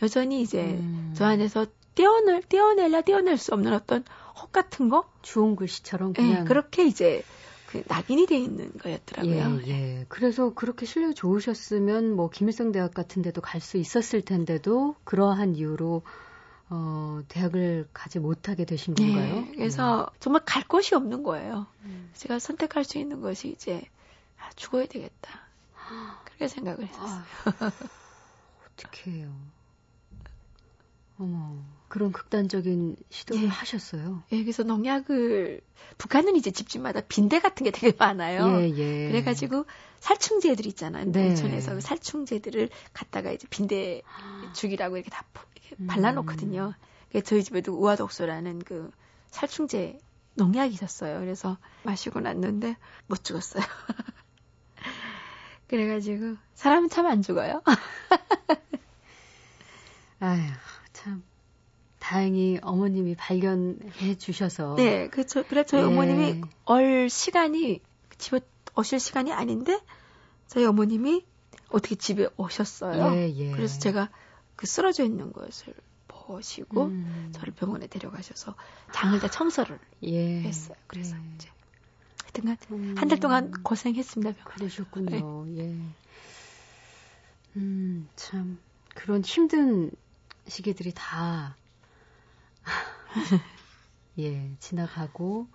여전히 0.00 0.40
이제 0.40 0.62
음. 0.62 1.12
저 1.16 1.24
안에서 1.26 1.66
떼어낼 1.96 2.42
떼어낼라 2.42 3.00
떼어낼 3.02 3.36
수 3.36 3.52
없는 3.52 3.72
어떤 3.72 4.04
혹 4.36 4.52
같은 4.52 4.88
거 4.88 5.08
주홍 5.22 5.56
글씨처럼 5.56 6.14
예, 6.18 6.22
그냥 6.22 6.38
네, 6.44 6.44
그렇게 6.44 6.84
이제 6.86 7.22
그 7.66 7.82
낙인이 7.88 8.26
돼 8.26 8.38
있는 8.38 8.72
거였더라고요. 8.78 9.60
예, 9.60 9.66
예. 9.68 10.06
그래서 10.08 10.54
그렇게 10.54 10.86
실력이 10.86 11.14
좋으셨으면 11.14 12.14
뭐 12.16 12.30
김일성 12.30 12.72
대학 12.72 12.92
같은 12.94 13.22
데도 13.22 13.40
갈 13.40 13.60
수 13.60 13.76
있었을 13.78 14.22
텐데도 14.22 14.96
그러한 15.04 15.54
이유로 15.56 16.02
어, 16.70 17.22
대학을 17.28 17.88
가지 17.92 18.18
못하게 18.18 18.64
되신 18.64 18.94
네, 18.94 19.04
건가요? 19.06 19.46
네, 19.46 19.52
그래서 19.56 20.02
음. 20.10 20.16
정말 20.20 20.44
갈 20.44 20.64
곳이 20.66 20.94
없는 20.94 21.22
거예요. 21.22 21.66
음. 21.84 22.10
제가 22.14 22.38
선택할 22.38 22.84
수 22.84 22.98
있는 22.98 23.20
것이 23.20 23.48
이제 23.50 23.82
아, 24.38 24.50
죽어야 24.56 24.86
되겠다. 24.86 25.48
그렇게 26.24 26.48
생각을 26.48 26.86
했어요. 26.86 27.00
아, 27.00 27.24
어떻게 28.72 29.10
해요? 29.12 29.34
어머, 31.18 31.62
그런 31.94 32.10
극단적인 32.10 32.96
시도를 33.08 33.44
예. 33.44 33.46
하셨어요. 33.46 34.24
예, 34.32 34.42
그래서 34.42 34.64
농약을 34.64 35.60
북한은 35.96 36.34
이제 36.34 36.50
집집마다 36.50 37.02
빈대 37.02 37.38
같은 37.38 37.62
게 37.62 37.70
되게 37.70 37.96
많아요. 37.96 38.62
예, 38.62 38.68
예. 38.68 39.08
그래가지고 39.12 39.64
살충제들 40.00 40.66
있잖아요. 40.66 41.12
네. 41.12 41.28
농촌에서 41.28 41.78
살충제들을 41.78 42.68
갖다가 42.92 43.30
이제 43.30 43.46
빈대 43.48 44.02
죽이라고 44.54 44.96
이렇게 44.96 45.08
다 45.08 45.24
이렇게 45.54 45.76
음. 45.78 45.86
발라놓거든요. 45.86 46.74
그래서 47.10 47.26
저희 47.26 47.44
집에도 47.44 47.74
우아독소라는 47.74 48.64
그 48.64 48.90
살충제 49.30 50.00
농약이 50.34 50.74
있었어요. 50.74 51.20
그래서 51.20 51.58
마시고 51.84 52.18
났는데 52.18 52.76
못 53.06 53.22
죽었어요. 53.22 53.62
그래가지고 55.68 56.38
사람은 56.54 56.88
참 56.88 57.06
안 57.06 57.22
죽어요. 57.22 57.62
아휴 60.18 60.42
참 60.42 60.73
다행히 62.04 62.58
어머님이 62.60 63.14
발견해 63.14 64.18
주셔서 64.18 64.74
네 64.74 65.08
그렇죠. 65.08 65.42
그래 65.42 65.64
저희 65.64 65.80
예. 65.80 65.84
어머님이 65.86 66.42
얼 66.66 67.08
시간이 67.08 67.80
집에 68.18 68.40
오실 68.76 69.00
시간이 69.00 69.32
아닌데 69.32 69.80
저희 70.46 70.66
어머님이 70.66 71.24
어떻게 71.70 71.94
집에 71.94 72.28
오셨어요. 72.36 73.14
예, 73.14 73.34
예. 73.34 73.52
그래서 73.52 73.78
제가 73.78 74.10
그 74.54 74.66
쓰러져 74.66 75.02
있는 75.02 75.32
것을 75.32 75.72
보시고 76.06 76.84
음. 76.84 77.32
저를 77.34 77.54
병원에 77.54 77.86
데려가셔서 77.86 78.54
장을 78.92 79.18
다 79.18 79.30
청소를 79.30 79.78
예. 80.02 80.42
했어요. 80.42 80.76
그래서 80.86 81.16
예. 81.16 81.20
이제 81.36 81.48
하여튼간 82.24 82.56
음. 82.72 82.94
한달 82.98 83.18
동안 83.18 83.50
고생했습니다. 83.62 84.44
그러셨군요. 84.44 85.46
네. 85.46 85.62
예. 85.62 85.76
음, 87.56 88.10
참 88.14 88.58
그런 88.94 89.22
힘든 89.22 89.90
시기들이 90.46 90.92
다 90.94 91.56
예, 94.18 94.50
지나가고 94.58 95.48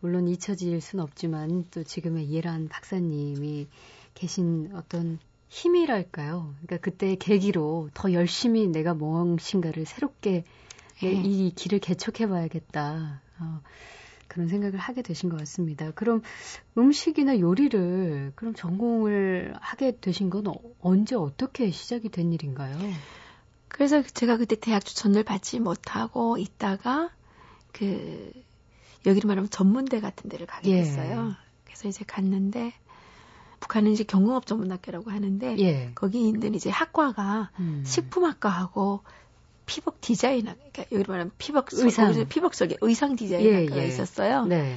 물론 0.00 0.28
잊혀질 0.28 0.80
순 0.80 1.00
없지만 1.00 1.66
또 1.70 1.84
지금의 1.84 2.24
이해란 2.24 2.68
박사님이 2.68 3.68
계신 4.14 4.70
어떤 4.74 5.18
힘이랄까요? 5.48 6.54
그러니까 6.62 6.76
그때 6.78 7.16
계기로 7.16 7.90
더 7.92 8.12
열심히 8.12 8.68
내가 8.68 8.94
무엇인가를 8.94 9.84
새롭게 9.84 10.44
네. 11.02 11.22
이 11.24 11.52
길을 11.54 11.80
개척해봐야겠다. 11.80 13.22
어, 13.40 13.60
그런 14.28 14.48
생각을 14.48 14.78
하게 14.78 15.02
되신 15.02 15.28
것 15.28 15.38
같습니다. 15.38 15.90
그럼 15.92 16.22
음식이나 16.78 17.40
요리를 17.40 18.32
그럼 18.36 18.54
전공을 18.54 19.54
하게 19.60 19.98
되신 19.98 20.30
건 20.30 20.46
어, 20.46 20.54
언제 20.80 21.16
어떻게 21.16 21.70
시작이 21.70 22.10
된 22.10 22.32
일인가요? 22.32 22.76
그래서 23.70 24.02
제가 24.02 24.36
그때 24.36 24.56
대학 24.56 24.84
추천을 24.84 25.22
받지 25.22 25.58
못하고 25.58 26.36
있다가 26.36 27.10
그 27.72 28.30
여기를 29.06 29.26
말하면 29.26 29.48
전문대 29.48 30.00
같은 30.00 30.28
데를 30.28 30.46
가게 30.46 30.70
예. 30.72 30.82
됐어요. 30.82 31.30
예. 31.30 31.50
그래서 31.64 31.88
이제 31.88 32.04
갔는데 32.06 32.74
북한은 33.60 33.92
이제 33.92 34.04
경공업 34.04 34.46
전문학교라고 34.46 35.10
하는데 35.10 35.56
예. 35.58 35.92
거기 35.94 36.26
있는 36.28 36.54
이제 36.54 36.68
학과가 36.70 37.50
음. 37.58 37.82
식품학과하고 37.86 39.00
피복 39.66 40.00
디자인, 40.00 40.46
그러니까 40.46 40.84
여기 40.92 41.04
말하면 41.08 41.30
피복 41.38 41.68
의상, 41.72 42.12
피복 42.28 42.54
속에 42.54 42.76
의상 42.80 43.14
디자인 43.16 43.46
예, 43.46 43.62
학과가 43.62 43.82
예. 43.82 43.86
있었어요. 43.86 44.44
네. 44.46 44.76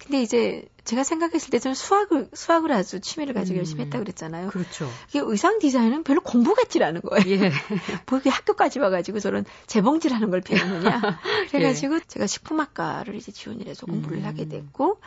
근데 0.00 0.22
이제 0.22 0.64
제가 0.84 1.04
생각했을 1.04 1.50
때 1.50 1.58
저는 1.58 1.74
수학을 1.74 2.30
수학을 2.32 2.72
아주 2.72 3.00
취미를 3.00 3.34
가지고 3.34 3.56
음, 3.56 3.58
열심히 3.58 3.84
했다 3.84 3.98
그랬잖아요. 3.98 4.48
그렇죠. 4.48 4.88
이게 5.10 5.20
의상 5.22 5.58
디자인은 5.58 6.04
별로 6.04 6.20
공부 6.20 6.54
같질 6.54 6.82
않은 6.82 7.02
거예요. 7.02 7.24
예. 7.28 7.50
뭐 8.08 8.18
이게 8.18 8.30
학교까지 8.30 8.78
와가지고 8.80 9.20
저런 9.20 9.44
재봉질하는 9.66 10.30
걸 10.30 10.40
배우느냐. 10.40 11.20
그래가지고 11.52 11.96
예. 11.96 12.00
제가 12.08 12.26
식품학과를 12.26 13.14
이제 13.14 13.30
지원을 13.30 13.66
해서 13.66 13.86
공부를 13.86 14.18
음. 14.18 14.24
하게 14.24 14.48
됐고 14.48 15.00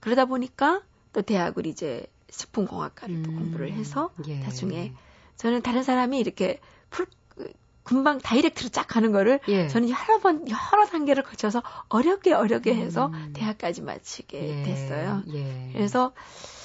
그러다 0.00 0.24
보니까 0.24 0.82
또 1.12 1.22
대학을 1.22 1.66
이제 1.66 2.06
식품공학과를 2.30 3.16
음. 3.16 3.22
또 3.24 3.32
공부를 3.32 3.72
해서 3.72 4.10
예. 4.28 4.38
나중에 4.38 4.94
저는 5.36 5.62
다른 5.62 5.82
사람이 5.82 6.18
이렇게 6.18 6.60
풀 6.90 7.06
금방 7.88 8.18
다이렉트로 8.18 8.68
쫙 8.68 8.86
가는 8.86 9.12
거를 9.12 9.40
예. 9.48 9.66
저는 9.66 9.88
여러 9.88 10.18
번 10.20 10.44
여러 10.46 10.84
단계를 10.84 11.22
거쳐서 11.22 11.62
어렵게 11.88 12.34
어렵게 12.34 12.74
해서 12.74 13.06
음. 13.06 13.30
대학까지 13.32 13.80
마치게 13.80 14.60
예. 14.60 14.62
됐어요. 14.62 15.22
예. 15.32 15.70
그래서 15.72 16.12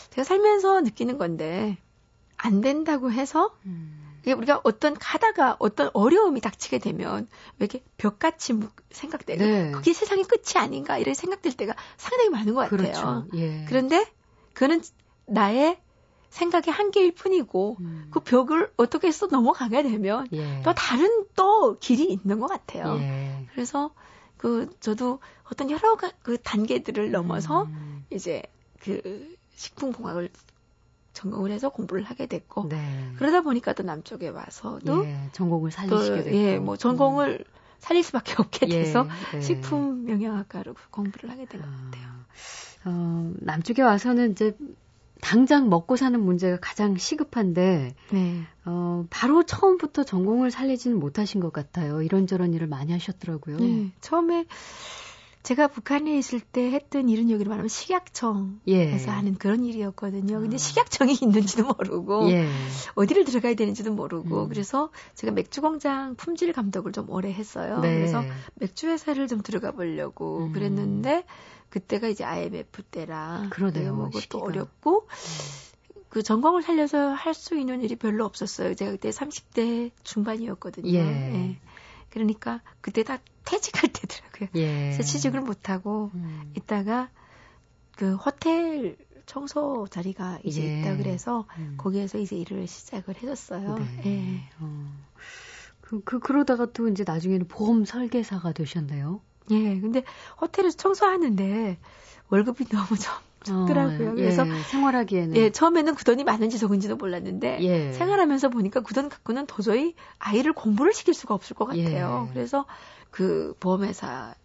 제가 0.09 0.25
살면서 0.25 0.81
느끼는 0.81 1.17
건데 1.17 1.77
안 2.35 2.59
된다고 2.59 3.09
해서 3.09 3.55
음. 3.65 4.19
우리가 4.27 4.59
어떤 4.65 4.95
가다가 4.95 5.55
어떤 5.59 5.89
어려움이 5.93 6.41
닥치게 6.41 6.79
되면 6.79 7.29
왜 7.57 7.67
이렇게 7.67 7.81
벽같이 7.95 8.59
생각되고 8.91 9.45
네. 9.45 9.71
그게 9.71 9.93
세상의 9.93 10.25
끝이 10.25 10.61
아닌가 10.61 10.97
이런 10.97 11.15
생각될 11.15 11.53
때가 11.53 11.73
상당히 11.95 12.31
많은 12.31 12.53
것 12.53 12.69
같아요. 12.69 12.77
그렇죠. 12.77 13.27
예. 13.35 13.63
그런데 13.69 14.05
그는 14.53 14.81
나의 15.25 15.79
생각의 16.33 16.73
한계일 16.73 17.13
뿐이고 17.13 17.77
음. 17.79 18.07
그 18.09 18.19
벽을 18.19 18.71
어떻게 18.75 19.07
해서 19.07 19.27
넘어가게 19.27 19.83
되면 19.83 20.27
예. 20.33 20.61
또 20.63 20.73
다른 20.73 21.25
또 21.35 21.77
길이 21.79 22.11
있는 22.11 22.39
것 22.39 22.47
같아요. 22.47 22.97
예. 22.99 23.45
그래서 23.51 23.91
그 24.37 24.67
저도 24.79 25.19
어떤 25.51 25.69
여러 25.69 25.95
그 26.23 26.41
단계들을 26.41 27.11
넘어서 27.11 27.65
음. 27.65 28.03
이제 28.09 28.41
그 28.79 29.35
식품공학을 29.55 30.29
전공을 31.13 31.51
해서 31.51 31.69
공부를 31.69 32.03
하게 32.03 32.25
됐고 32.25 32.67
네. 32.67 33.11
그러다 33.17 33.41
보니까 33.41 33.73
또 33.73 33.83
남쪽에 33.83 34.29
와서도 34.29 35.05
예, 35.05 35.29
전공을 35.33 35.69
살리시게 35.69 36.15
또, 36.17 36.23
됐고 36.23 36.35
예, 36.35 36.57
뭐 36.57 36.77
전공을 36.77 37.45
음. 37.47 37.53
살릴 37.77 38.03
수밖에 38.03 38.33
없게 38.39 38.65
예, 38.69 38.83
돼서 38.83 39.07
예, 39.35 39.41
식품 39.41 40.09
영양학과로 40.09 40.73
공부를 40.89 41.29
하게 41.29 41.45
된 41.45 41.61
것 41.61 41.67
같아요. 41.69 42.09
어, 42.85 43.31
남쪽에 43.35 43.83
와서는 43.83 44.31
이제 44.31 44.57
당장 45.23 45.69
먹고 45.69 45.95
사는 45.95 46.19
문제가 46.19 46.57
가장 46.61 46.97
시급한데 46.97 47.95
네. 48.11 48.41
어, 48.65 49.05
바로 49.09 49.43
처음부터 49.43 50.03
전공을 50.03 50.51
살리지는 50.51 50.99
못하신 50.99 51.39
것 51.39 51.53
같아요. 51.53 52.01
이런저런 52.01 52.53
일을 52.53 52.67
많이 52.67 52.91
하셨더라고요. 52.91 53.57
네. 53.57 53.91
처음에 54.01 54.45
제가 55.43 55.67
북한에 55.67 56.17
있을 56.17 56.41
때 56.41 56.71
했던 56.71 57.07
일은 57.07 57.29
여기로 57.29 57.49
말하면 57.49 57.69
식약청에서 57.69 58.57
예. 58.67 58.97
하는 59.07 59.35
그런 59.35 59.63
일이었거든요. 59.63 60.41
근데 60.41 60.55
아. 60.55 60.57
식약청이 60.57 61.17
있는지도 61.23 61.65
모르고 61.65 62.29
예. 62.31 62.47
어디를 62.95 63.23
들어가야 63.23 63.53
되는지도 63.53 63.93
모르고 63.93 64.43
음. 64.43 64.49
그래서 64.49 64.89
제가 65.15 65.31
맥주 65.31 65.61
공장 65.61 66.15
품질 66.15 66.51
감독을 66.51 66.91
좀 66.91 67.09
오래 67.09 67.31
했어요. 67.31 67.79
네. 67.79 67.95
그래서 67.95 68.23
맥주 68.55 68.87
회사를 68.87 69.27
좀 69.27 69.41
들어가 69.41 69.71
보려고 69.71 70.45
음. 70.45 70.51
그랬는데 70.53 71.23
그때가 71.73 72.07
이제 72.07 72.23
IMF 72.23 72.83
때라 72.83 73.47
그러네요. 73.49 73.95
뭐 73.95 74.11
그것도 74.11 74.43
어렵고 74.43 75.07
음. 75.07 76.03
그 76.09 76.21
전공을 76.21 76.61
살려서 76.61 77.13
할 77.13 77.33
수 77.33 77.57
있는 77.57 77.81
일이 77.81 77.95
별로 77.95 78.25
없었어요. 78.25 78.75
제가 78.75 78.91
그때 78.91 79.09
30대 79.09 79.89
중반이었거든요. 80.03 80.87
예. 80.87 80.99
예. 80.99 81.57
그러니까 82.11 82.61
그때 82.79 83.01
다 83.01 83.17
퇴직할 83.45 83.89
때더라고요. 83.91 84.49
예. 84.53 84.91
그래서 84.91 85.01
취직을 85.01 85.41
못 85.41 85.71
하고 85.71 86.11
음. 86.13 86.53
있다가 86.55 87.09
그 87.97 88.13
호텔 88.17 88.95
청소 89.25 89.87
자리가 89.89 90.41
이제 90.43 90.61
예. 90.61 90.81
있다 90.81 90.97
그래서 90.97 91.47
음. 91.57 91.73
거기에서 91.79 92.19
이제 92.19 92.35
일을 92.35 92.67
시작을 92.67 93.15
해줬어요. 93.23 93.79
네. 93.79 94.03
예. 94.05 94.49
어. 94.59 94.93
그, 95.81 96.03
그, 96.03 96.19
그러다가 96.19 96.67
또 96.67 96.87
이제 96.87 97.03
나중에는 97.05 97.47
보험 97.47 97.83
설계사가 97.85 98.51
되셨나요? 98.51 99.21
예, 99.51 99.79
근데 99.79 100.03
호텔에서 100.41 100.77
청소하는데 100.77 101.77
월급이 102.29 102.65
너무 102.69 102.97
좀 102.97 103.13
적더라고요. 103.43 104.11
어, 104.11 104.13
그래서 104.15 104.43
예, 104.43 104.63
생활하기에는 104.63 105.35
예, 105.35 105.49
처음에는 105.51 105.95
그 105.95 106.03
돈이 106.05 106.23
많은지 106.23 106.57
적은지도 106.59 106.95
몰랐는데 106.95 107.59
예. 107.61 107.91
생활하면서 107.91 108.49
보니까 108.49 108.81
그 108.81 108.93
돈 108.93 109.09
갖고는 109.09 109.45
도저히 109.47 109.95
아이를 110.19 110.53
공부를 110.53 110.93
시킬 110.93 111.13
수가 111.13 111.33
없을 111.33 111.55
것 111.55 111.65
같아요. 111.65 112.27
예. 112.29 112.33
그래서 112.33 112.65
그 113.11 113.53
보험회사 113.59 114.35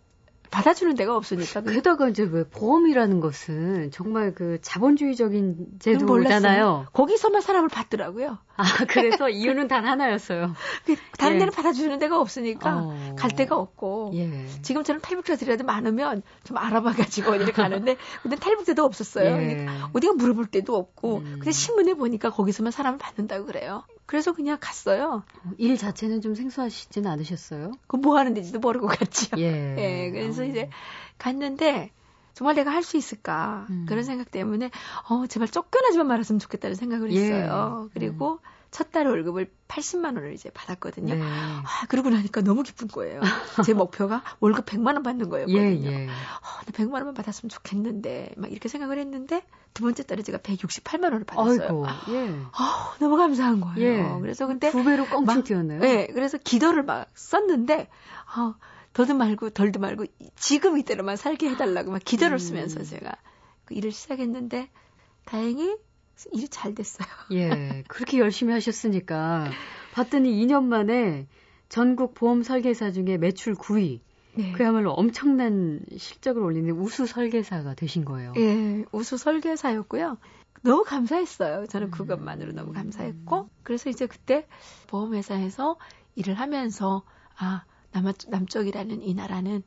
받아주는 0.50 0.94
데가 0.94 1.16
없으니까. 1.16 1.62
게다가 1.62 2.08
이제 2.08 2.22
왜 2.22 2.44
보험이라는 2.44 3.20
것은 3.20 3.90
정말 3.90 4.34
그 4.34 4.58
자본주의적인 4.62 5.78
제도잖아요. 5.78 6.86
거기서만 6.92 7.40
사람을 7.40 7.68
받더라고요. 7.68 8.38
아, 8.56 8.64
그래서 8.88 9.28
이유는 9.30 9.68
단 9.68 9.86
하나였어요. 9.86 10.54
그 10.84 10.96
다른 11.16 11.36
예. 11.36 11.38
데는 11.40 11.52
받아주는 11.52 11.98
데가 11.98 12.20
없으니까 12.20 12.76
어. 12.76 13.14
갈 13.16 13.30
데가 13.30 13.56
없고. 13.56 14.12
예. 14.14 14.46
지금처럼 14.62 15.00
탈북자들이라도 15.00 15.64
많으면 15.64 16.22
좀 16.44 16.56
알아봐가지고 16.56 17.32
어디를 17.32 17.52
가는데, 17.52 17.96
근데 18.22 18.36
탈북자도 18.36 18.84
없었어요. 18.84 19.36
예. 19.36 19.46
그러니까 19.46 19.90
어디가 19.92 20.14
물어볼 20.14 20.46
데도 20.46 20.74
없고, 20.74 21.18
음. 21.18 21.32
근데 21.34 21.52
신문에 21.52 21.94
보니까 21.94 22.30
거기서만 22.30 22.72
사람을 22.72 22.98
받는다고 22.98 23.46
그래요. 23.46 23.84
그래서 24.08 24.32
그냥 24.32 24.56
갔어요. 24.58 25.22
일 25.58 25.76
자체는 25.76 26.22
좀 26.22 26.34
생소하시지는 26.34 27.10
않으셨어요? 27.10 27.72
그 27.86 27.98
뭐 27.98 28.16
하는 28.18 28.32
데지도 28.32 28.58
모르고 28.58 28.86
갔죠. 28.88 29.36
예. 29.38 29.76
예 29.78 30.10
그래서 30.10 30.42
어. 30.42 30.44
이제 30.46 30.70
갔는데 31.18 31.92
정말 32.32 32.54
내가 32.54 32.70
할 32.70 32.82
수 32.82 32.96
있을까 32.96 33.66
음. 33.68 33.84
그런 33.86 34.02
생각 34.04 34.30
때문에 34.30 34.70
어 35.10 35.26
제발 35.26 35.48
쫓겨나지만 35.48 36.06
말았으면 36.06 36.38
좋겠다는 36.38 36.74
생각을 36.74 37.12
예. 37.12 37.16
했어요. 37.20 37.90
그리고 37.92 38.32
음. 38.32 38.38
첫 38.70 38.90
달 38.90 39.06
월급을 39.06 39.50
80만 39.68 40.16
원을 40.16 40.32
이제 40.32 40.50
받았거든요. 40.50 41.14
네. 41.14 41.20
아, 41.22 41.86
그러고 41.88 42.10
나니까 42.10 42.40
너무 42.42 42.62
기쁜 42.62 42.88
거예요. 42.88 43.20
제 43.64 43.74
목표가 43.74 44.22
월급 44.40 44.66
100만 44.66 44.94
원 44.94 45.02
받는 45.02 45.28
거였거든요. 45.28 45.60
예, 45.60 45.84
예. 45.84 46.08
아, 46.08 46.62
100만 46.72 46.94
원만 46.94 47.14
받았으면 47.14 47.50
좋겠는데 47.50 48.34
막 48.36 48.50
이렇게 48.50 48.68
생각을 48.68 48.98
했는데 48.98 49.42
두 49.74 49.82
번째 49.82 50.02
달에 50.02 50.22
제가 50.22 50.38
168만 50.38 51.04
원을 51.04 51.24
받았어요. 51.24 51.84
아이고, 51.84 51.86
예. 52.12 52.36
아, 52.52 52.94
너무 52.98 53.16
감사한 53.16 53.60
거예요. 53.60 54.16
예. 54.16 54.20
그래서 54.20 54.46
근데 54.46 54.70
두 54.70 54.84
배로 54.84 55.06
껑충 55.06 55.44
뛰었네요. 55.44 55.80
네, 55.80 56.06
그래서 56.08 56.38
기도를 56.38 56.82
막 56.82 57.08
썼는데 57.14 57.88
아, 58.34 58.54
더도 58.92 59.14
말고 59.14 59.50
덜도 59.50 59.80
말고 59.80 60.06
지금 60.36 60.78
이대로만 60.78 61.16
살게 61.16 61.48
해달라고 61.50 61.90
막 61.90 62.00
기도를 62.04 62.36
음. 62.36 62.38
쓰면서 62.38 62.82
제가 62.82 63.12
그 63.64 63.74
일을 63.74 63.92
시작했는데 63.92 64.70
다행히 65.24 65.76
일이 66.32 66.48
잘 66.48 66.74
됐어요. 66.74 67.08
예, 67.32 67.84
그렇게 67.88 68.18
열심히 68.18 68.52
하셨으니까 68.52 69.50
봤더니 69.92 70.30
2년 70.44 70.64
만에 70.64 71.26
전국 71.68 72.14
보험 72.14 72.42
설계사 72.42 72.90
중에 72.90 73.18
매출 73.18 73.54
9위. 73.54 74.00
네. 74.34 74.52
그야말로 74.52 74.92
엄청난 74.92 75.80
실적을 75.96 76.42
올리는 76.42 76.70
우수 76.70 77.06
설계사가 77.06 77.74
되신 77.74 78.04
거예요. 78.04 78.32
예, 78.36 78.84
우수 78.92 79.16
설계사였고요. 79.16 80.18
너무 80.62 80.84
감사했어요. 80.84 81.66
저는 81.66 81.90
그것만으로 81.90 82.52
너무 82.52 82.72
감사했고, 82.72 83.48
그래서 83.62 83.90
이제 83.90 84.06
그때 84.06 84.46
보험회사에서 84.88 85.76
일을 86.16 86.34
하면서, 86.34 87.02
아, 87.36 87.64
남, 87.92 88.12
남쪽이라는 88.28 89.02
이 89.02 89.14
나라는 89.14 89.62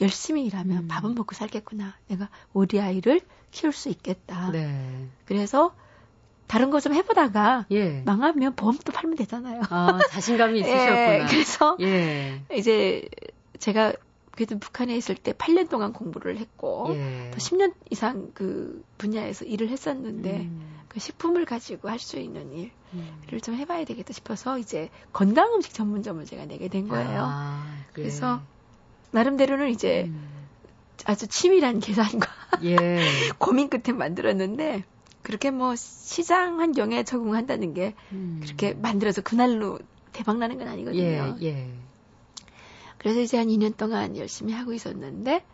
열심히 0.00 0.44
일하면 0.46 0.84
음. 0.84 0.88
밥은 0.88 1.14
먹고 1.14 1.34
살겠구나. 1.34 1.94
내가 2.08 2.28
우리 2.52 2.80
아이를 2.80 3.20
키울 3.50 3.72
수 3.72 3.88
있겠다. 3.88 4.50
네. 4.50 5.08
그래서 5.26 5.74
다른 6.46 6.70
거 6.70 6.80
좀 6.80 6.94
해보다가 6.94 7.66
예. 7.70 8.02
망하면 8.04 8.54
보험도 8.56 8.92
팔면 8.92 9.16
되잖아요. 9.16 9.62
아, 9.70 9.98
자신감이 10.10 10.58
예, 10.58 10.60
있으셨구나. 10.60 11.14
예, 11.14 11.26
그래서 11.28 11.76
예. 11.80 12.42
이제 12.56 13.08
제가 13.58 13.92
그래도 14.32 14.58
북한에 14.58 14.96
있을 14.96 15.14
때 15.16 15.32
8년 15.32 15.68
동안 15.68 15.92
공부를 15.92 16.38
했고 16.38 16.86
예. 16.94 17.30
또 17.32 17.38
10년 17.38 17.74
이상 17.90 18.30
그 18.34 18.82
분야에서 18.98 19.44
일을 19.44 19.68
했었는데 19.68 20.30
음. 20.40 20.80
그 20.88 20.98
식품을 20.98 21.44
가지고 21.44 21.88
할 21.88 21.98
수 22.00 22.18
있는 22.18 22.50
일을 22.52 22.70
음. 22.94 23.40
좀 23.42 23.54
해봐야 23.54 23.84
되겠다 23.84 24.12
싶어서 24.12 24.58
이제 24.58 24.88
건강 25.12 25.52
음식 25.54 25.72
전문점을 25.74 26.24
제가 26.24 26.46
내게 26.46 26.66
된 26.68 26.88
거예요. 26.88 27.22
아, 27.26 27.64
예. 27.90 27.92
그래 27.92 28.10
서 28.10 28.40
나름대로는 29.12 29.70
이제 29.70 30.04
음. 30.06 30.30
아주 31.04 31.26
치밀한 31.26 31.80
계산과 31.80 32.28
예. 32.64 33.00
고민 33.38 33.68
끝에 33.68 33.96
만들었는데 33.96 34.84
그렇게 35.22 35.50
뭐 35.50 35.74
시장 35.76 36.60
환경에 36.60 37.02
적응한다는 37.04 37.74
게 37.74 37.94
음. 38.12 38.40
그렇게 38.42 38.74
만들어서 38.74 39.22
그날로 39.22 39.78
대박 40.12 40.38
나는 40.38 40.58
건 40.58 40.68
아니거든요. 40.68 41.36
예, 41.40 41.46
예. 41.46 41.70
그래서 42.98 43.20
이제 43.20 43.38
한 43.38 43.48
2년 43.48 43.76
동안 43.76 44.16
열심히 44.16 44.52
하고 44.52 44.72
있었는데 44.72 45.44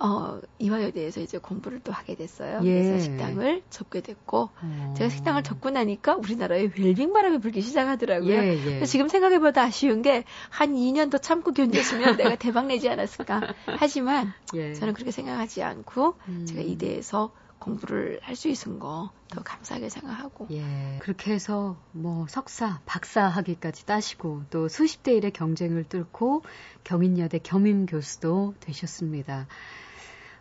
어, 0.00 0.40
이화여대에서 0.58 1.20
이제 1.20 1.38
공부를 1.38 1.80
또 1.80 1.92
하게 1.92 2.14
됐어요. 2.14 2.60
예. 2.64 2.82
그래서 2.82 3.04
식당을 3.04 3.62
접게 3.70 4.00
됐고, 4.00 4.50
어. 4.60 4.94
제가 4.96 5.10
식당을 5.10 5.42
접고 5.42 5.70
나니까 5.70 6.14
우리나라에 6.16 6.70
웰빙 6.76 7.12
바람이 7.12 7.38
불기 7.40 7.60
시작하더라고요. 7.62 8.32
예, 8.32 8.80
예. 8.80 8.84
지금 8.84 9.08
생각해보다 9.08 9.62
아쉬운 9.62 10.02
게 10.02 10.24
한 10.50 10.74
2년 10.74 11.10
더 11.10 11.18
참고 11.18 11.52
견뎠으면 11.52 12.16
내가 12.16 12.36
대박 12.36 12.66
내지 12.66 12.88
않았을까. 12.88 13.40
하지만 13.78 14.32
예. 14.54 14.74
저는 14.74 14.94
그렇게 14.94 15.10
생각하지 15.10 15.62
않고 15.62 16.14
음. 16.28 16.46
제가 16.46 16.60
이대에서 16.62 17.32
공부를 17.58 18.20
할 18.22 18.36
수 18.36 18.48
있은 18.48 18.78
거 18.78 19.10
더 19.30 19.42
감사하게 19.42 19.88
생각하고. 19.88 20.46
예. 20.50 20.98
그렇게 21.00 21.32
해서 21.32 21.76
뭐 21.92 22.26
석사, 22.28 22.80
박사 22.86 23.26
학위까지 23.26 23.84
따시고 23.86 24.44
또 24.50 24.68
수십 24.68 25.02
대 25.02 25.12
일의 25.14 25.32
경쟁을 25.32 25.84
뚫고 25.84 26.42
경인여대 26.84 27.40
겸임 27.42 27.86
교수도 27.86 28.54
되셨습니다. 28.60 29.46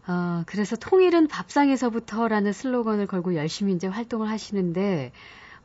어, 0.08 0.44
그래서 0.46 0.76
통일은 0.78 1.28
밥상에서부터라는 1.28 2.54
슬로건을 2.54 3.08
걸고 3.08 3.36
열심히 3.36 3.74
이제 3.74 3.88
활동을 3.88 4.30
하시는데, 4.30 5.12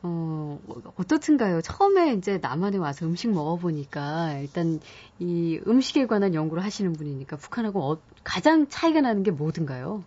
어, 0.02 0.58
어떻든가요? 0.96 1.60
처음에 1.62 2.14
이제 2.14 2.38
남한에 2.38 2.78
와서 2.78 3.06
음식 3.06 3.30
먹어보니까 3.30 4.38
일단 4.40 4.80
이 5.20 5.60
음식에 5.64 6.06
관한 6.06 6.34
연구를 6.34 6.64
하시는 6.64 6.92
분이니까 6.92 7.36
북한하고 7.36 7.92
어, 7.92 7.98
가장 8.24 8.68
차이가 8.68 9.00
나는 9.00 9.22
게 9.22 9.30
뭐든가요? 9.30 10.02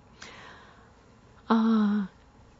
아, 1.47 2.09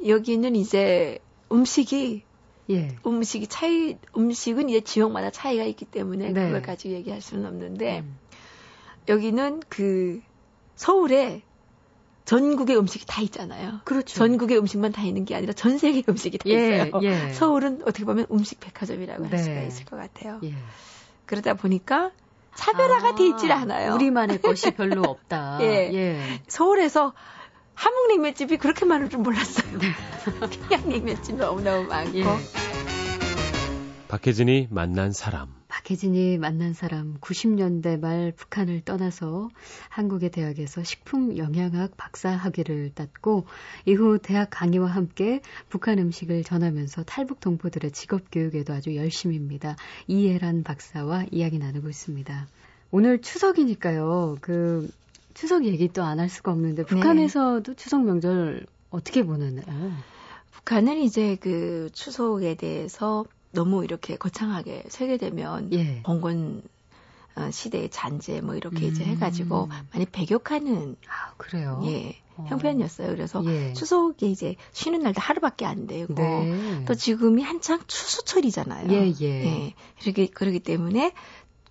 여기는 0.08 0.56
이제 0.56 1.20
음식이 1.52 2.24
예. 2.70 2.96
음식이 3.06 3.48
차이, 3.48 3.98
음식은 4.18 4.70
이제 4.70 4.82
지역마다 4.82 5.30
차이가 5.30 5.64
있기 5.66 5.86
때문에 5.86 6.32
네. 6.32 6.46
그걸 6.46 6.62
가지고 6.62 6.96
얘기할 6.96 7.22
수는 7.22 7.46
없는데, 7.46 8.00
음. 8.00 8.18
여기는 9.08 9.62
그 9.70 10.22
서울에 10.76 11.44
전국의 12.26 12.78
음식이 12.78 13.06
다 13.06 13.22
있잖아요. 13.22 13.82
그렇죠. 13.86 14.16
전국의 14.16 14.58
음식만 14.58 14.92
다 14.92 15.04
있는 15.04 15.26
게 15.26 15.36
아니라 15.36 15.54
전 15.54 15.78
세계 15.78 16.04
음식이 16.08 16.40
다 16.40 16.50
예, 16.50 16.54
있어요. 16.88 17.00
예. 17.04 17.32
서울은 17.34 17.82
어떻게 17.84 18.04
보면 18.04 18.26
음식 18.32 18.60
백화점이라고 18.60 19.24
네. 19.24 19.30
할 19.30 19.40
수가 19.40 19.62
있을 19.62 19.86
것 19.86 19.96
같아요. 19.96 20.40
예. 20.44 20.54
그러다 21.26 21.54
보니까 21.54 22.12
차별화가 22.56 23.10
아, 23.10 23.16
돼 23.16 23.28
있질 23.28 23.52
않아요. 23.52 23.94
우리만의 23.94 24.42
것이 24.42 24.72
별로 24.76 25.04
없다. 25.04 25.60
예. 25.62 25.92
예. 25.94 26.42
서울에서 26.48 27.14
함흥냉면집이 27.76 28.58
그렇게 28.58 28.86
많을 28.86 29.10
줄 29.10 29.20
몰랐어요. 29.20 29.78
네. 29.78 29.88
평양냉면집 30.70 31.36
너무너무 31.36 31.88
많고. 31.88 32.18
예. 32.18 32.24
박혜진이 34.08 34.70
만난 34.72 35.12
사람. 35.12 35.65
박혜진이 35.86 36.40
만난 36.40 36.74
사람 36.74 37.16
90년대 37.22 38.00
말 38.00 38.32
북한을 38.36 38.82
떠나서 38.82 39.50
한국의 39.90 40.32
대학에서 40.32 40.84
식품 40.84 41.38
영양학 41.38 41.96
박사 41.96 42.30
학위를 42.32 42.90
땄고 42.96 43.46
이후 43.86 44.18
대학 44.18 44.50
강의와 44.50 44.88
함께 44.88 45.42
북한 45.70 46.00
음식을 46.00 46.44
전하면서 46.44 47.04
탈북 47.04 47.40
동포들의 47.40 47.92
직업 47.92 48.32
교육에도 48.32 48.74
아주 48.74 48.96
열심입니다. 48.96 49.76
이예란 50.08 50.64
박사와 50.64 51.26
이야기 51.32 51.60
나누고 51.60 51.88
있습니다. 51.88 52.48
오늘 52.90 53.22
추석이니까요. 53.22 54.38
그 54.42 54.90
추석 55.36 55.66
얘기 55.66 55.88
또 55.90 56.02
안 56.02 56.20
할 56.20 56.30
수가 56.30 56.52
없는데 56.52 56.84
네. 56.84 56.88
북한에서도 56.88 57.62
네. 57.62 57.76
추석 57.76 58.04
명절 58.04 58.66
어떻게 58.90 59.24
보내나요? 59.24 59.92
북한은 60.52 60.98
이제 60.98 61.38
그 61.40 61.90
추석에 61.94 62.56
대해서 62.56 63.26
너무 63.56 63.84
이렇게 63.84 64.16
거창하게 64.16 64.84
설계되면 64.90 65.74
예. 65.74 66.02
봉건 66.04 66.62
어, 67.36 67.52
시대의 67.52 67.90
잔재 67.90 68.42
뭐 68.42 68.56
이렇게 68.56 68.86
음. 68.86 68.92
이제 68.92 69.04
해가지고 69.04 69.70
많이 69.92 70.06
배격하는 70.06 70.96
아 71.08 71.34
그래요 71.38 71.82
예 71.86 72.16
어. 72.38 72.46
형편이었어요. 72.48 73.10
그래서 73.10 73.44
예. 73.46 73.74
추석에 73.74 74.28
이제 74.28 74.56
쉬는 74.72 75.02
날도 75.02 75.22
하루밖에 75.22 75.66
안 75.66 75.88
되고 75.88 76.14
네. 76.14 76.84
또 76.86 76.94
지금이 76.94 77.44
한창 77.44 77.80
추수철이잖아요. 77.88 78.92
예 78.92 79.14
예. 79.22 79.46
예. 79.46 79.74
그러기 80.02 80.28
그러기 80.28 80.60
때문에 80.60 81.14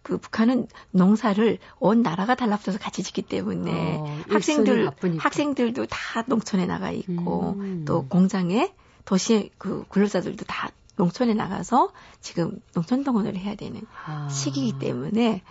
그 0.03 0.19
북한은 0.19 0.69
농사를 0.91 1.59
온 1.79 2.03
나라가 2.03 2.35
달라붙어서 2.35 2.79
같이 2.79 3.03
짓기 3.03 3.23
때문에 3.23 3.97
어, 3.97 4.21
학생들 4.29 4.91
학생들도 5.19 5.87
다 5.87 6.25
농촌에 6.27 6.67
나가 6.67 6.91
있고 6.91 7.55
음. 7.59 7.85
또 7.87 8.07
공장에 8.07 8.73
도시 9.07 9.51
그 9.57 9.85
근로자들도 9.89 10.45
다 10.45 10.71
농촌에 10.97 11.35
나가서 11.35 11.93
지금 12.21 12.61
농촌 12.75 13.05
동원을 13.05 13.37
해야 13.37 13.55
되는 13.55 13.83
아. 14.07 14.29
시기이기 14.29 14.79
때문에 14.79 15.43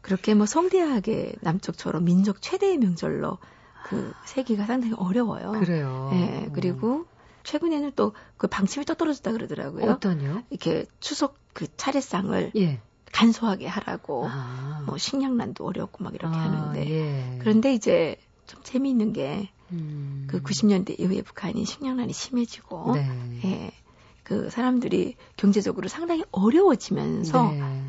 그렇게 0.00 0.34
뭐 0.34 0.46
성대하게 0.46 1.36
남쪽처럼 1.40 2.04
민족 2.04 2.42
최대의 2.42 2.78
명절로 2.78 3.38
그 3.84 4.12
세기가 4.26 4.66
상당히 4.66 4.94
어려워요. 4.94 5.52
그래요. 5.52 6.10
예. 6.14 6.50
그리고 6.52 7.06
최근에는 7.44 7.92
또 7.96 8.12
그 8.42 8.48
방침이 8.48 8.84
또 8.86 8.94
떨어졌다 8.94 9.30
그러더라고요. 9.30 9.88
어떠요? 9.88 10.42
이렇게 10.50 10.84
추석 10.98 11.38
그 11.52 11.68
차례상을 11.76 12.50
예. 12.56 12.80
간소하게 13.12 13.68
하라고 13.68 14.26
아. 14.28 14.82
뭐 14.84 14.98
식량난도 14.98 15.64
어렵고 15.64 16.02
막 16.02 16.12
이렇게 16.12 16.34
아, 16.34 16.40
하는데 16.40 16.90
예. 16.90 17.38
그런데 17.38 17.72
이제 17.72 18.16
좀 18.48 18.60
재미있는 18.64 19.12
게그 19.12 19.48
음. 19.70 20.26
90년대 20.28 20.96
그 20.96 21.02
이후에 21.04 21.22
북한이 21.22 21.64
식량난이 21.64 22.12
심해지고 22.12 22.96
네. 22.96 23.40
예. 23.44 23.70
그 24.32 24.48
사람들이 24.48 25.16
경제적으로 25.36 25.88
상당히 25.88 26.24
어려워지면서 26.30 27.50
네. 27.50 27.82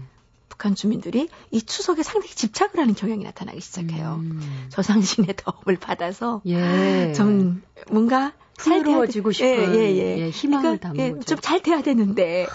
북한 0.50 0.76
주민들이 0.76 1.30
이 1.52 1.62
추석에 1.62 2.04
상당히 2.04 2.36
집착을 2.36 2.80
하는 2.80 2.94
경향이 2.96 3.24
나타나기 3.24 3.62
시작해요. 3.62 4.20
음. 4.20 4.68
저상신의 4.68 5.36
도움을 5.38 5.80
받아서 5.80 6.42
예. 6.46 7.14
좀 7.14 7.64
뭔가 7.90 8.34
풍요로워지고 8.58 9.32
싶은 9.32 9.74
예, 9.76 9.80
예, 9.80 9.96
예. 9.96 10.20
예 10.20 10.30
희망을 10.30 10.80
그러니까, 10.80 10.88
담은 10.90 11.00
예, 11.00 11.26
좀잘 11.26 11.62
돼야 11.64 11.82
되는데 11.82 12.46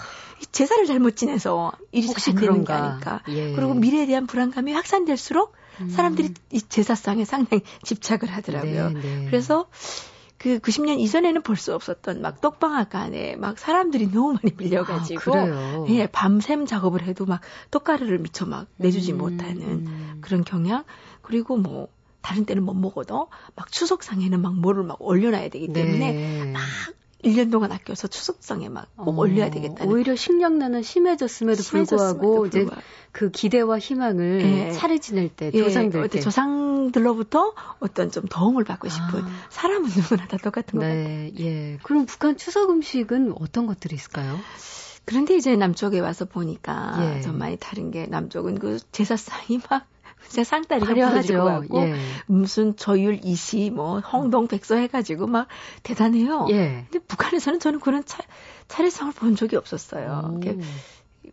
제사를 0.51 0.85
잘못 0.85 1.15
지내서 1.15 1.71
일이 1.91 2.07
잘 2.13 2.35
되는 2.35 2.63
게 2.63 2.71
아닐까. 2.71 3.23
예. 3.29 3.53
그리고 3.53 3.73
미래에 3.73 4.05
대한 4.05 4.27
불안감이 4.27 4.71
확산될수록 4.71 5.53
음. 5.81 5.89
사람들이 5.89 6.35
이 6.51 6.61
제사상에 6.61 7.25
상당히 7.25 7.63
집착을 7.81 8.29
하더라고요. 8.29 8.91
네, 8.91 9.01
네. 9.01 9.25
그래서 9.25 9.65
그 10.39 10.59
90년 10.59 10.99
이전에는 10.99 11.41
볼 11.43 11.59
수 11.59 11.75
없었던 11.75 12.21
막 12.21 12.39
떡방학 12.39 12.95
안에 12.95 13.35
막 13.35 13.59
사람들이 13.59 14.07
너무 14.07 14.33
많이 14.33 14.55
밀려가지고 14.57 15.35
아, 15.35 15.85
예 15.89 16.07
밤샘 16.07 16.65
작업을 16.65 17.03
해도 17.03 17.25
막 17.25 17.41
떡가루를 17.71 18.19
미처 18.19 18.45
막 18.45 18.67
내주지 18.77 19.11
음, 19.11 19.17
못하는 19.17 19.61
음. 19.61 20.17
그런 20.21 20.45
경향 20.45 20.85
그리고 21.21 21.57
뭐 21.57 21.89
다른 22.21 22.45
때는 22.45 22.63
못 22.63 22.73
먹어도 22.73 23.27
막 23.55 23.71
추석 23.71 24.03
상에는 24.03 24.41
막 24.41 24.55
뭐를 24.55 24.83
막 24.83 25.01
올려놔야 25.01 25.49
되기 25.49 25.73
때문에 25.73 26.11
네. 26.13 26.51
막 26.53 26.61
1년 27.23 27.51
동안 27.51 27.71
아껴서 27.71 28.07
추석상에 28.07 28.69
막꼭 28.69 29.07
어, 29.09 29.21
올려야 29.21 29.49
되겠다는. 29.51 29.91
오히려 29.91 30.15
식량난은 30.15 30.83
심해졌음에도 30.83 31.63
불구하고 31.63 32.45
이제 32.45 32.65
그 33.11 33.29
기대와 33.29 33.79
희망을 33.79 34.41
예. 34.41 34.71
차례 34.71 34.99
지낼 34.99 35.29
때 35.29 35.51
예. 35.53 35.63
조상들 35.63 36.07
때 36.07 36.19
조상들로부터 36.21 37.53
어떤 37.79 38.11
좀 38.11 38.25
도움을 38.25 38.63
받고 38.63 38.87
싶은 38.87 39.23
아. 39.23 39.27
사람은 39.49 39.89
누구나 39.89 40.27
다 40.27 40.37
똑같은 40.37 40.79
네. 40.79 40.85
것 40.85 40.93
같아요. 40.93 41.31
예. 41.39 41.77
그럼 41.83 42.05
북한 42.05 42.37
추석 42.37 42.69
음식은 42.69 43.33
어떤 43.39 43.67
것들이 43.67 43.95
있을까요? 43.95 44.39
그런데 45.05 45.35
이제 45.35 45.55
남쪽에 45.55 45.99
와서 45.99 46.25
보니까 46.25 47.15
예. 47.17 47.21
좀 47.21 47.37
많이 47.37 47.57
다른 47.57 47.91
게 47.91 48.05
남쪽은 48.05 48.59
그 48.59 48.79
제사상이 48.91 49.59
막 49.69 49.87
진짜 50.27 50.43
상다리가 50.43 50.93
부러지고 50.93 51.49
하고 51.49 51.81
예. 51.81 51.95
무슨 52.27 52.75
저율 52.75 53.19
이시 53.23 53.71
뭐 53.71 53.99
홍동 53.99 54.47
백서 54.47 54.75
해가지고 54.75 55.27
막 55.27 55.47
대단해요. 55.83 56.47
예. 56.49 56.85
근데 56.91 56.99
북한에서는 57.05 57.59
저는 57.59 57.79
그런 57.79 58.03
차, 58.05 58.21
차례상을 58.67 59.13
본 59.13 59.35
적이 59.35 59.55
없었어요. 59.55 60.39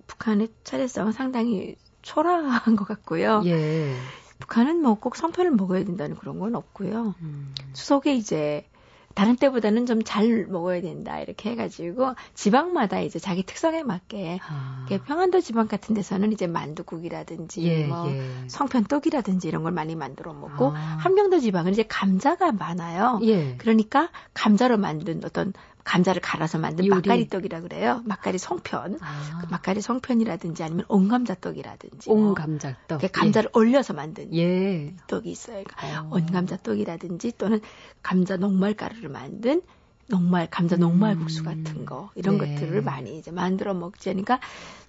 북한의 0.07 0.49
차례상은 0.65 1.13
상당히 1.13 1.77
초라한 2.03 2.77
것 2.77 2.87
같고요. 2.87 3.43
예. 3.45 3.95
북한은 4.39 4.83
뭐 4.83 4.95
꼭 4.97 5.17
성편을 5.17 5.51
먹어야 5.53 5.85
된다는 5.85 6.17
그런 6.17 6.39
건 6.39 6.55
없고요. 6.55 7.15
음. 7.21 7.55
추석에 7.73 8.15
이제 8.15 8.69
다른 9.17 9.35
때보다는 9.35 9.87
좀 9.87 9.97
잘 10.05 10.47
먹어야 10.47 10.81
된다 10.83 11.19
이렇게 11.19 11.51
해가지고 11.51 12.15
지방마다 12.35 13.01
이제 13.01 13.19
자기 13.19 13.43
특성에 13.43 13.83
맞게 13.83 14.39
아. 14.47 14.87
평안도 15.07 15.41
지방 15.41 15.67
같은 15.67 15.95
데서는 15.95 16.33
이제 16.33 16.47
만두국이라든지 16.47 17.65
예, 17.65 17.87
뭐 17.87 18.09
예. 18.09 18.23
성편떡이라든지 18.47 19.49
이런 19.49 19.63
걸 19.63 19.73
많이 19.73 19.97
만들어 19.97 20.33
먹고 20.33 20.69
아. 20.69 20.99
함경도 21.01 21.41
지방은 21.41 21.73
이제 21.73 21.83
감자가 21.83 22.53
많아요. 22.53 23.19
예. 23.25 23.57
그러니까 23.57 24.11
감자로 24.35 24.77
만든 24.77 25.21
어떤 25.25 25.53
감자를 25.87 26.21
갈아서 26.21 26.59
만든 26.59 26.85
요리. 26.85 26.97
막가리 26.97 27.29
떡이라 27.29 27.61
그래요. 27.61 28.03
막가리 28.05 28.39
송편, 28.39 28.99
아. 29.01 29.39
그 29.41 29.47
막가리 29.49 29.81
송편이라든지 29.81 30.65
아니면 30.65 30.85
온감자 30.89 31.37
떡이라든지. 31.37 32.11
뭐 32.11 32.29
온감자떡. 32.31 33.01
뭐 33.01 33.09
감자를 33.13 33.51
예. 33.55 33.59
올려서 33.59 33.95
만든 33.95 34.35
예. 34.35 34.95
떡이 35.07 35.31
있어요. 35.31 35.63
그러니까 35.63 36.03
어. 36.03 36.09
온감자 36.11 36.57
떡이라든지 36.57 37.35
또는 37.39 37.61
감자 38.03 38.37
녹말 38.37 38.75
가루를 38.75 39.09
만든 39.09 39.63
녹말 40.09 40.49
감자 40.51 40.77
녹말 40.77 41.17
국수 41.17 41.45
같은 41.45 41.67
음. 41.67 41.85
거 41.87 42.11
이런 42.17 42.39
네. 42.39 42.55
것들을 42.55 42.83
많이 42.83 43.17
이제 43.19 43.31
만들어 43.31 43.73
먹지 43.73 44.11
않으니까 44.11 44.41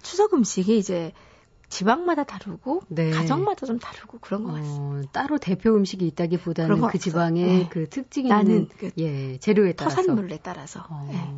추석 0.02 0.34
음식이 0.34 0.78
이제 0.78 1.12
지방마다 1.68 2.24
다르고 2.24 2.82
네. 2.88 3.10
가정마다 3.10 3.66
좀 3.66 3.78
다르고 3.78 4.18
그런 4.20 4.44
것 4.44 4.50
어, 4.50 4.52
같습니다. 4.54 5.08
어, 5.08 5.12
따로 5.12 5.38
대표 5.38 5.74
음식이 5.74 6.06
있다기보다는 6.06 6.80
그 6.88 6.98
지방의 6.98 7.44
네. 7.44 7.68
그 7.70 7.88
특징이 7.88 8.28
있는 8.28 8.68
그 8.78 8.90
예, 8.98 9.38
재료에 9.38 9.72
따라서 9.72 9.96
토산물에 9.96 10.40
따라서. 10.42 10.84
어, 10.88 11.08
네. 11.10 11.34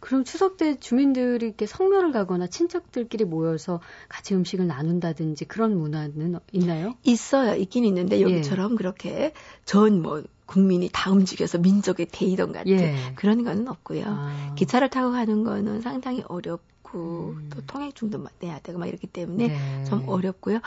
그럼 0.00 0.24
추석 0.24 0.56
때 0.56 0.78
주민들이 0.78 1.46
이렇게 1.46 1.66
성묘를 1.66 2.12
가거나 2.12 2.46
친척들끼리 2.46 3.24
모여서 3.24 3.80
같이 4.08 4.34
음식을 4.34 4.66
나눈다든지 4.66 5.44
그런 5.44 5.76
문화는 5.76 6.38
있나요? 6.52 6.94
있어요. 7.02 7.54
있긴 7.54 7.84
있는데 7.84 8.20
여기처럼 8.20 8.72
예. 8.72 8.76
그렇게 8.76 9.32
전뭐 9.64 10.22
국민이 10.46 10.90
다 10.92 11.10
움직여서 11.10 11.58
민족의 11.58 12.06
대이동 12.10 12.52
같은 12.52 12.70
예. 12.70 12.94
그런 13.16 13.44
거는 13.44 13.68
없고요. 13.68 14.04
아. 14.06 14.54
기차를 14.56 14.90
타고 14.90 15.12
가는 15.12 15.44
거는 15.44 15.80
상당히 15.80 16.22
어렵고 16.26 16.73
있고 16.94 17.34
음. 17.36 17.50
또 17.52 17.60
통행증도 17.66 18.24
내야 18.38 18.60
되고 18.60 18.78
막 18.78 18.86
이렇기 18.86 19.08
때문에 19.08 19.48
네. 19.48 19.84
좀 19.84 20.08
어렵고요. 20.08 20.60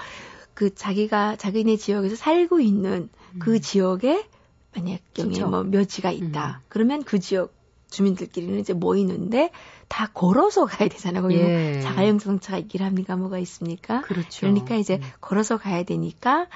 그 0.54 0.76
자기가 0.76 1.38
자기네 1.38 1.78
지역에서 1.78 2.16
살고 2.16 2.60
있는 2.60 3.10
그 3.40 3.56
음. 3.56 3.62
지역에 3.62 4.28
만약 4.76 5.00
경에 5.14 5.40
뭐 5.46 5.64
묘지가 5.64 6.12
있다. 6.12 6.62
음. 6.62 6.66
그러면 6.68 7.04
그 7.04 7.20
지역 7.20 7.56
주민들끼리는 7.90 8.60
이제 8.60 8.74
모이는데 8.74 9.52
다 9.88 10.10
걸어서 10.14 10.66
가야 10.68 10.90
되잖아요. 10.90 11.22
거기 11.22 11.38
뭐 11.38 11.50
예. 11.50 11.72
뭐 11.74 11.82
자가용성차가 11.82 12.58
있긴 12.58 12.84
합니까? 12.84 13.16
뭐가 13.16 13.40
있습니까? 13.40 14.02
그렇죠. 14.02 14.42
그러니까 14.42 14.76
이제 14.76 14.96
음. 14.96 15.02
걸어서 15.22 15.58
가야 15.58 15.84
되니까 15.84 16.48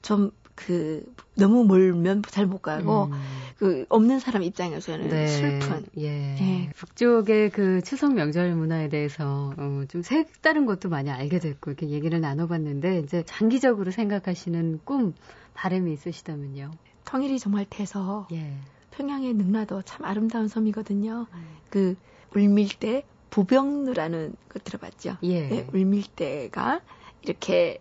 좀 0.00 0.32
그 0.54 1.04
너무 1.34 1.64
멀면 1.64 2.22
잘 2.28 2.46
못 2.46 2.62
가고 2.62 3.04
음. 3.04 3.12
그 3.58 3.86
없는 3.88 4.18
사람 4.18 4.42
입장에서는 4.42 5.08
네. 5.08 5.26
슬픈. 5.28 5.84
예. 5.98 6.36
예. 6.40 6.70
북쪽의 6.76 7.50
그 7.50 7.80
추석 7.82 8.14
명절 8.14 8.54
문화에 8.54 8.88
대해서 8.88 9.54
어, 9.56 9.84
좀 9.88 10.02
색다른 10.02 10.66
것도 10.66 10.88
많이 10.88 11.10
알게 11.10 11.38
됐고 11.38 11.70
이렇게 11.70 11.88
얘기를 11.88 12.20
나눠봤는데 12.20 12.98
이제 13.00 13.22
장기적으로 13.24 13.90
생각하시는 13.90 14.80
꿈 14.84 15.14
바람이 15.54 15.92
있으시다면요. 15.92 16.72
통일이 17.04 17.38
정말 17.38 17.66
돼서 17.68 18.26
예. 18.32 18.52
평양의 18.90 19.34
능라도 19.34 19.82
참 19.82 20.04
아름다운 20.04 20.48
섬이거든요. 20.48 21.26
음. 21.32 21.56
그 21.70 21.94
울밀대 22.34 23.04
부병루라는 23.30 24.34
거 24.48 24.58
들어봤죠? 24.58 25.16
예. 25.22 25.48
네, 25.48 25.66
울밀대가 25.72 26.80
이렇게 27.22 27.78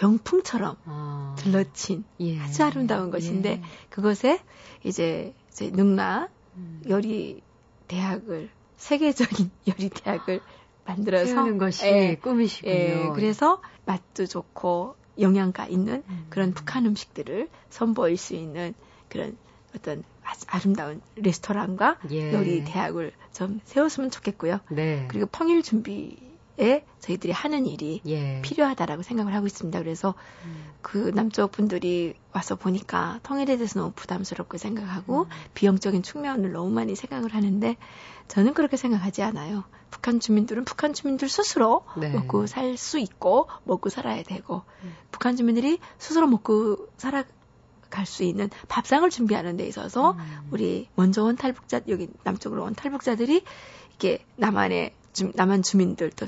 병풍처럼 0.00 0.76
아. 0.86 1.36
들러친 1.38 2.04
예. 2.20 2.40
아주 2.40 2.64
아름다운 2.64 3.10
것인데 3.10 3.50
예. 3.50 3.62
그것에 3.90 4.40
이제 4.82 5.34
이제 5.50 5.70
음. 5.76 6.82
요리 6.88 7.42
대학을 7.86 8.48
세계적인 8.78 9.50
요리 9.68 9.90
대학을 9.90 10.40
만들어서 10.86 11.26
세우는 11.26 11.58
것이 11.58 11.86
예, 11.86 12.16
꿈이시군요. 12.16 12.72
예, 12.74 13.10
그래서 13.14 13.60
맛도 13.84 14.24
좋고 14.26 14.96
영양가 15.20 15.66
있는 15.66 16.02
음. 16.08 16.26
그런 16.30 16.54
북한 16.54 16.86
음식들을 16.86 17.48
선보일 17.68 18.16
수 18.16 18.34
있는 18.34 18.72
그런 19.10 19.36
어떤 19.76 20.02
아름다운 20.46 21.02
레스토랑과 21.16 21.98
예. 22.10 22.32
요리 22.32 22.64
대학을 22.64 23.12
좀 23.34 23.60
세웠으면 23.64 24.10
좋겠고요. 24.10 24.60
네. 24.70 25.04
그리고 25.08 25.26
평일 25.26 25.62
준비 25.62 26.29
에 26.60 26.84
저희들이 26.98 27.32
하는 27.32 27.64
일이 27.64 28.02
예. 28.06 28.42
필요하다라고 28.42 29.02
생각을 29.02 29.34
하고 29.34 29.46
있습니다. 29.46 29.78
그래서 29.78 30.14
음. 30.44 30.70
그 30.82 31.10
남쪽 31.14 31.52
분들이 31.52 32.14
와서 32.32 32.54
보니까 32.54 33.18
통일에 33.22 33.56
대해서 33.56 33.80
너무 33.80 33.92
부담스럽게 33.96 34.58
생각하고 34.58 35.22
음. 35.22 35.28
비용적인 35.54 36.02
측면을 36.02 36.52
너무 36.52 36.70
많이 36.70 36.94
생각을 36.94 37.34
하는데 37.34 37.76
저는 38.28 38.52
그렇게 38.52 38.76
생각하지 38.76 39.22
않아요. 39.22 39.64
북한 39.90 40.20
주민들은 40.20 40.64
북한 40.66 40.92
주민들 40.92 41.30
스스로 41.30 41.84
네. 41.96 42.10
먹고 42.10 42.46
살 42.46 42.76
수 42.76 42.98
있고 42.98 43.48
먹고 43.64 43.88
살아야 43.88 44.22
되고 44.22 44.62
음. 44.82 44.94
북한 45.10 45.36
주민들이 45.36 45.78
스스로 45.98 46.26
먹고 46.26 46.88
살아 46.98 47.24
갈수 47.88 48.22
있는 48.22 48.50
밥상을 48.68 49.08
준비하는 49.10 49.56
데 49.56 49.66
있어서 49.66 50.12
음. 50.12 50.48
우리 50.50 50.88
먼저 50.94 51.24
온 51.24 51.36
탈북자 51.36 51.80
여기 51.88 52.08
남쪽으로 52.22 52.64
온 52.64 52.74
탈북자들이 52.74 53.44
이게 53.94 54.24
남한의 54.36 54.94
주, 55.12 55.32
남한 55.34 55.62
주민들 55.62 56.10
또 56.10 56.26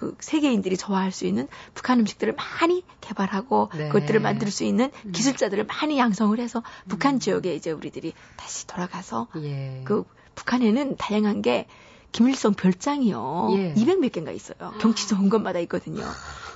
그 0.00 0.16
세계인들이 0.18 0.78
좋아할 0.78 1.12
수 1.12 1.26
있는 1.26 1.46
북한 1.74 2.00
음식들을 2.00 2.34
많이 2.34 2.82
개발하고 3.02 3.68
네. 3.76 3.88
그것들을 3.90 4.18
만들 4.20 4.50
수 4.50 4.64
있는 4.64 4.90
음. 5.04 5.12
기술자들을 5.12 5.66
많이 5.66 5.98
양성을 5.98 6.38
해서 6.40 6.62
북한 6.88 7.16
음. 7.16 7.20
지역에 7.20 7.54
이제 7.54 7.70
우리들이 7.70 8.14
다시 8.36 8.66
돌아가서 8.66 9.28
예. 9.36 9.82
그 9.84 10.04
북한에는 10.36 10.96
다양한 10.96 11.42
게 11.42 11.66
김일성 12.12 12.54
별장이요. 12.54 13.48
예. 13.52 13.74
200몇 13.74 14.10
개인가 14.10 14.32
있어요. 14.32 14.72
경치 14.80 15.06
좋은 15.06 15.28
것마다 15.28 15.58
있거든요. 15.60 16.02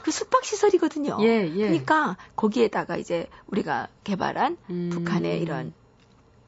그 0.03 0.11
숙박 0.11 0.47
시설이거든요. 0.47 1.19
예, 1.21 1.47
예. 1.47 1.69
그러니까 1.69 2.17
거기에다가 2.37 2.97
이제 2.97 3.29
우리가 3.49 3.89
개발한 4.05 4.57
음. 4.71 4.91
북한의 4.91 5.43
이런 5.43 5.75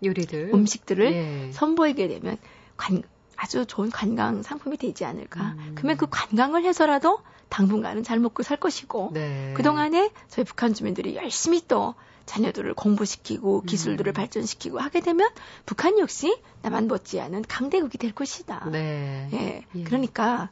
요리들 0.03 0.51
음식들을 0.55 1.13
예. 1.13 1.53
선보이게 1.53 2.09
되면 2.09 2.39
관, 2.79 3.03
아주 3.37 3.67
좋은 3.67 3.91
관광 3.91 4.43
상품이 4.43 4.77
되지 4.79 5.05
않을까. 5.05 5.55
음. 5.59 5.73
그러면 5.77 5.97
그 5.97 6.07
관광을 6.09 6.65
해서라도 6.65 7.21
당분간은 7.49 8.03
잘 8.03 8.19
먹고 8.19 8.43
살 8.43 8.57
것이고 8.57 9.11
네. 9.13 9.55
그동안에 9.57 10.11
저희 10.29 10.45
북한 10.45 10.75
주민들이 10.75 11.15
열심히 11.17 11.63
또 11.67 11.95
자녀들을 12.25 12.75
공부시키고 12.75 13.63
기술들을 13.63 14.11
음. 14.11 14.15
발전시키고 14.15 14.81
하게 14.81 15.01
되면 15.01 15.31
북한 15.65 15.99
역시 15.99 16.37
나만 16.63 16.89
못지않은 16.89 17.43
강대국이 17.43 17.99
될 17.99 18.13
것이다. 18.13 18.69
네. 18.71 19.29
예. 19.33 19.65
예. 19.75 19.85
그러니까 19.85 20.51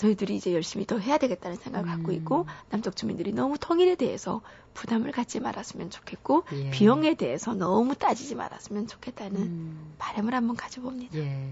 저희들이 0.00 0.34
이제 0.34 0.54
열심히 0.54 0.86
더 0.86 0.98
해야 0.98 1.18
되겠다는 1.18 1.58
생각을 1.58 1.86
음. 1.86 1.92
갖고 1.92 2.12
있고 2.12 2.46
남쪽 2.70 2.96
주민들이 2.96 3.32
너무 3.32 3.58
통일에 3.58 3.96
대해서 3.96 4.40
부담을 4.72 5.12
갖지 5.12 5.40
말았으면 5.40 5.90
좋겠고 5.90 6.44
예. 6.52 6.70
비용에 6.70 7.14
대해서 7.16 7.52
너무 7.52 7.94
따지지 7.94 8.34
말았으면 8.34 8.86
좋겠다는 8.86 9.36
음. 9.36 9.94
바람을 9.98 10.32
한번 10.34 10.56
가져봅니다. 10.56 11.18
예. 11.18 11.50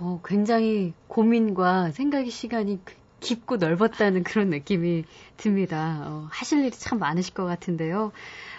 어, 0.00 0.20
굉장히 0.24 0.94
고민과 1.08 1.90
생각의 1.90 2.30
시간이 2.30 2.80
깊고 3.20 3.56
넓었다는 3.56 4.22
그런 4.22 4.48
느낌이 4.48 5.04
듭니다. 5.36 6.04
어, 6.06 6.28
하실 6.30 6.60
일이 6.60 6.70
참 6.70 6.98
많으실 6.98 7.34
것 7.34 7.44
같은데요. 7.44 8.12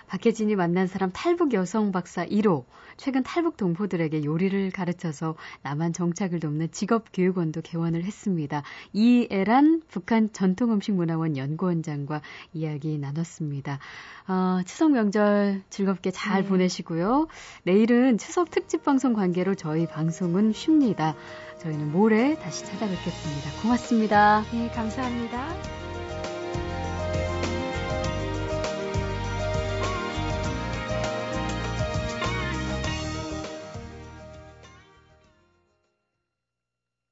박혜진이 0.08 0.56
만난 0.56 0.88
사람 0.88 1.12
탈북 1.14 1.54
여성 1.54 1.92
박사 1.92 2.26
1호. 2.26 2.66
최근 2.96 3.24
탈북 3.24 3.58
동포들에게 3.58 4.24
요리를 4.24 4.72
가르쳐서 4.72 5.36
남한 5.62 5.94
정착을 5.94 6.40
돕는 6.40 6.72
직업교육원도 6.72 7.62
개원을 7.62 8.04
했습니다. 8.04 8.64
이애란 8.94 9.84
북한 9.88 10.32
전통음식문화원 10.34 11.38
연구원장과 11.38 12.22
이야기 12.54 12.98
나눴습니다. 12.98 13.80
어, 14.28 14.62
추석 14.66 14.92
명절 14.92 15.62
즐겁게 15.70 16.12
잘 16.12 16.44
네. 16.44 16.50
보내시고요. 16.50 17.28
내일은 17.64 18.18
추석 18.18 18.50
특집 18.50 18.84
방송 18.84 19.14
관계로 19.14 19.56
저희 19.56 19.86
방송은 19.86 20.54
쉽니다. 20.54 21.16
저희는 21.60 21.92
모레 21.92 22.36
다시 22.40 22.66
찾아뵙겠습니다. 22.66 23.62
고맙습니다. 23.62 24.44
네, 24.52 24.70
감사합니다. 24.70 25.87